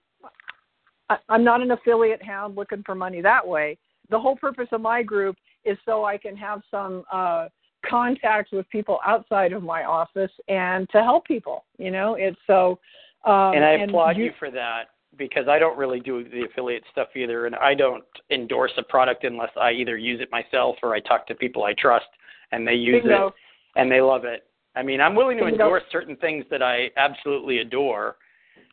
[1.10, 3.78] I- I'm not an affiliate hound looking for money that way.
[4.10, 7.48] The whole purpose of my group is so I can have some uh,
[7.82, 11.64] contact with people outside of my office and to help people.
[11.78, 12.78] You know, it's so.
[13.24, 17.08] Um, and I applaud you, for that because I don't really do the affiliate stuff
[17.16, 21.00] either, and I don't endorse a product unless I either use it myself or I
[21.00, 22.06] talk to people I trust
[22.52, 23.28] and they use Bingo.
[23.28, 23.32] it
[23.76, 24.46] and they love it.
[24.76, 25.64] I mean, I'm willing to Bingo.
[25.64, 28.16] endorse certain things that I absolutely adore,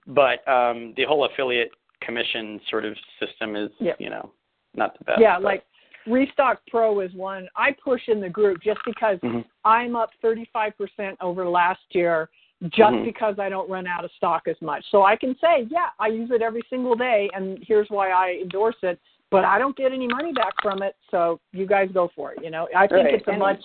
[0.07, 3.95] but um, the whole affiliate commission sort of system is, Yep.
[3.99, 4.31] you know,
[4.76, 5.19] not the best.
[5.19, 5.63] Yeah, but- like
[6.07, 9.43] Restock Pro is one I push in the group just because Mhm.
[9.63, 12.30] I'm up 35% over last year
[12.69, 13.05] just Mhm.
[13.05, 14.83] because I don't run out of stock as much.
[14.91, 18.39] So I can say, yeah, I use it every single day and here's why I
[18.41, 18.99] endorse it,
[19.31, 22.43] but I don't get any money back from it, so you guys go for it,
[22.43, 22.67] you know.
[22.75, 23.63] I think Right, it's a and- much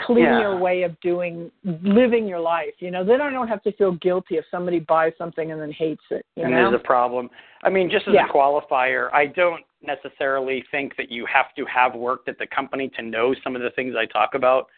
[0.00, 0.58] cleaner Yeah.
[0.58, 3.04] way of doing living your life, you know.
[3.04, 6.24] Then I don't have to feel guilty if somebody buys something and then hates it,
[6.34, 6.70] you and know.
[6.70, 7.30] there's a problem.
[7.62, 8.26] I mean, just as Yeah.
[8.26, 12.88] a qualifier, I don't necessarily think that you have to have worked at the company
[12.90, 14.68] to know some of the things I talk about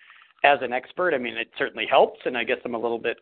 [0.44, 1.14] as an expert.
[1.14, 3.16] I mean, it certainly helps, and I guess I'm a little bit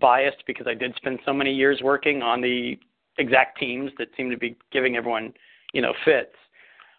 [0.00, 2.78] biased because I did spend so many years working on the
[3.18, 5.32] exact teams that seem to be giving everyone,
[5.72, 6.34] you know, fits.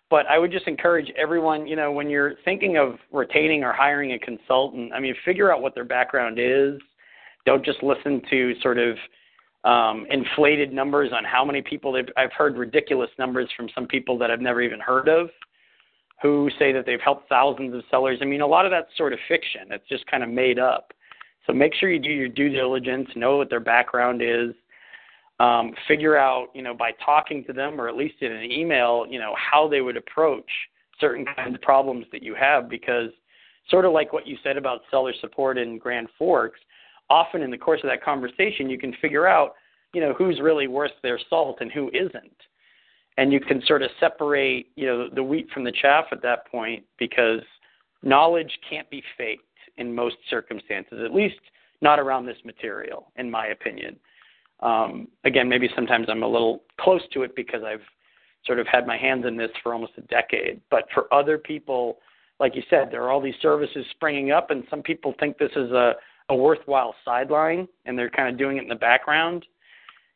[0.09, 4.13] But I would just encourage everyone, you know, when you're thinking of retaining or hiring
[4.13, 6.79] a consultant, I mean, figure out what their background is.
[7.45, 8.95] Don't just listen to sort of
[9.65, 12.07] um, inflated numbers on how many people they've.
[12.15, 15.29] I've heard ridiculous numbers from some people that I've never even heard of,
[16.21, 18.19] who say that they've helped thousands of sellers.
[18.21, 19.61] I mean, a lot of that's sort of fiction.
[19.69, 20.93] It's just kind of made up.
[21.45, 24.53] So make sure you do your due diligence, know what their background is,
[25.39, 29.05] um, figure out, you know, by talking to them or at least in an email,
[29.07, 30.49] you know, how they would approach
[30.99, 33.11] certain kinds of problems that you have because
[33.69, 36.59] sort of like what you said about seller support in Grand Forks,
[37.09, 39.53] often in the course of that conversation you can figure out,
[39.93, 42.35] you know, who's really worth their salt and who isn't.
[43.17, 46.49] And you can sort of separate, you know, the wheat from the chaff at that
[46.51, 47.41] point because
[48.03, 49.43] knowledge can't be faked
[49.77, 51.39] in most circumstances, at least
[51.81, 53.97] not around this material, in my opinion.
[54.61, 57.81] Um, again, maybe sometimes I'm a little close to it because I've
[58.45, 60.61] sort of had my hands in this for almost a decade.
[60.71, 61.97] But for other people,
[62.39, 65.51] like you said, there are all these services springing up, and some people think this
[65.55, 65.93] is a,
[66.29, 69.45] a worthwhile sideline, and they're kind of doing it in the background.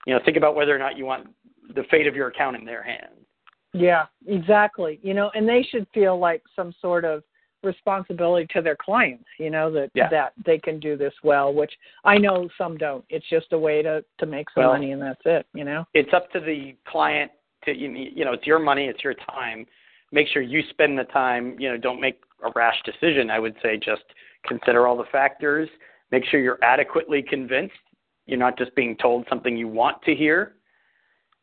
[0.07, 1.27] You know, think about whether or not you want
[1.75, 3.25] the fate of your account in their hands.
[3.73, 4.99] Yeah, exactly.
[5.01, 7.23] You know, and they should feel like some sort of
[7.63, 10.09] responsibility to their clients, you know, that Yeah.
[10.09, 11.71] that they can do this well, which
[12.03, 13.05] I know some don't.
[13.09, 15.85] It's just a way to to make some Well- money and that's it, you know.
[15.93, 17.31] It's up to the client
[17.65, 19.67] to you you know it's your money, it's your time.
[20.11, 21.55] Make sure you spend the time.
[21.59, 23.29] You know, don't make a rash decision.
[23.29, 24.03] I would say just
[24.45, 25.69] consider all the factors.
[26.11, 27.77] Make sure you're adequately convinced.
[28.25, 30.55] You're not just being told something you want to hear,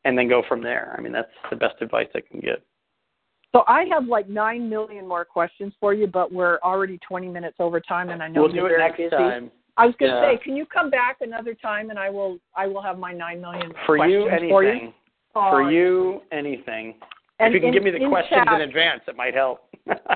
[0.08, 0.94] and then go from there.
[0.96, 2.60] I mean, that's the best advice I can give.
[3.52, 7.56] So I have like 9 million more questions for you, but we're already 20 minutes
[7.60, 9.10] over time and I know we'll you're do it next busy.
[9.10, 9.50] time.
[9.76, 10.32] I was going to Yeah.
[10.34, 13.40] say, can you come back another time and I will I will have my 9
[13.40, 14.48] million For you, anything.
[14.50, 14.92] for you.
[15.34, 16.94] For you, anything.
[17.38, 19.34] and if you can in- give me the in questions chat- in advance, it might
[19.34, 19.60] help.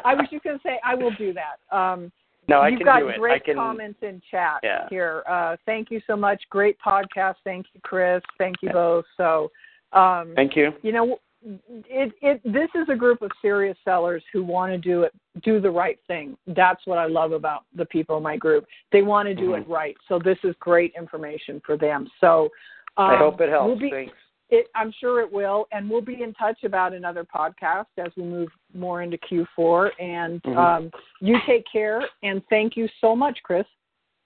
[0.05, 1.77] I was just going to say I will do that.
[1.77, 2.11] Um
[2.49, 3.19] no, I You've can got do it.
[3.19, 3.55] great I can.
[3.55, 4.89] comments in chat Yeah.
[4.91, 5.23] here.
[5.29, 6.43] Uh, thank you so much.
[6.51, 7.37] Great podcast.
[7.45, 8.21] Thank you, Chris.
[8.37, 8.73] Thank you Yeah.
[8.73, 9.05] both.
[9.17, 9.53] So,
[9.93, 10.73] um, Thank you.
[10.83, 15.03] you know, it, it this is a group of serious sellers who want to do
[15.03, 15.13] it,
[15.43, 16.37] do the right thing.
[16.47, 18.65] That's what I love about the people in my group.
[18.93, 19.73] They want to do it Mm-hmm.
[19.73, 19.97] right.
[20.09, 22.09] So this is great information for them.
[22.21, 22.49] So,
[22.97, 23.67] um, I hope it helps.
[23.69, 24.13] We'll be, Thanks.
[24.51, 28.23] it, I'm sure it will, and we'll be in touch about another podcast as we
[28.23, 29.91] move more into Q4.
[29.99, 30.57] And Mhm.
[30.57, 30.91] um,
[31.21, 33.65] you take care, and thank you so much, Chris.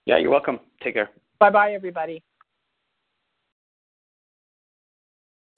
[0.05, 0.61] Yeah, you're welcome.
[0.83, 1.11] Take care.
[1.39, 2.23] Bye bye, everybody.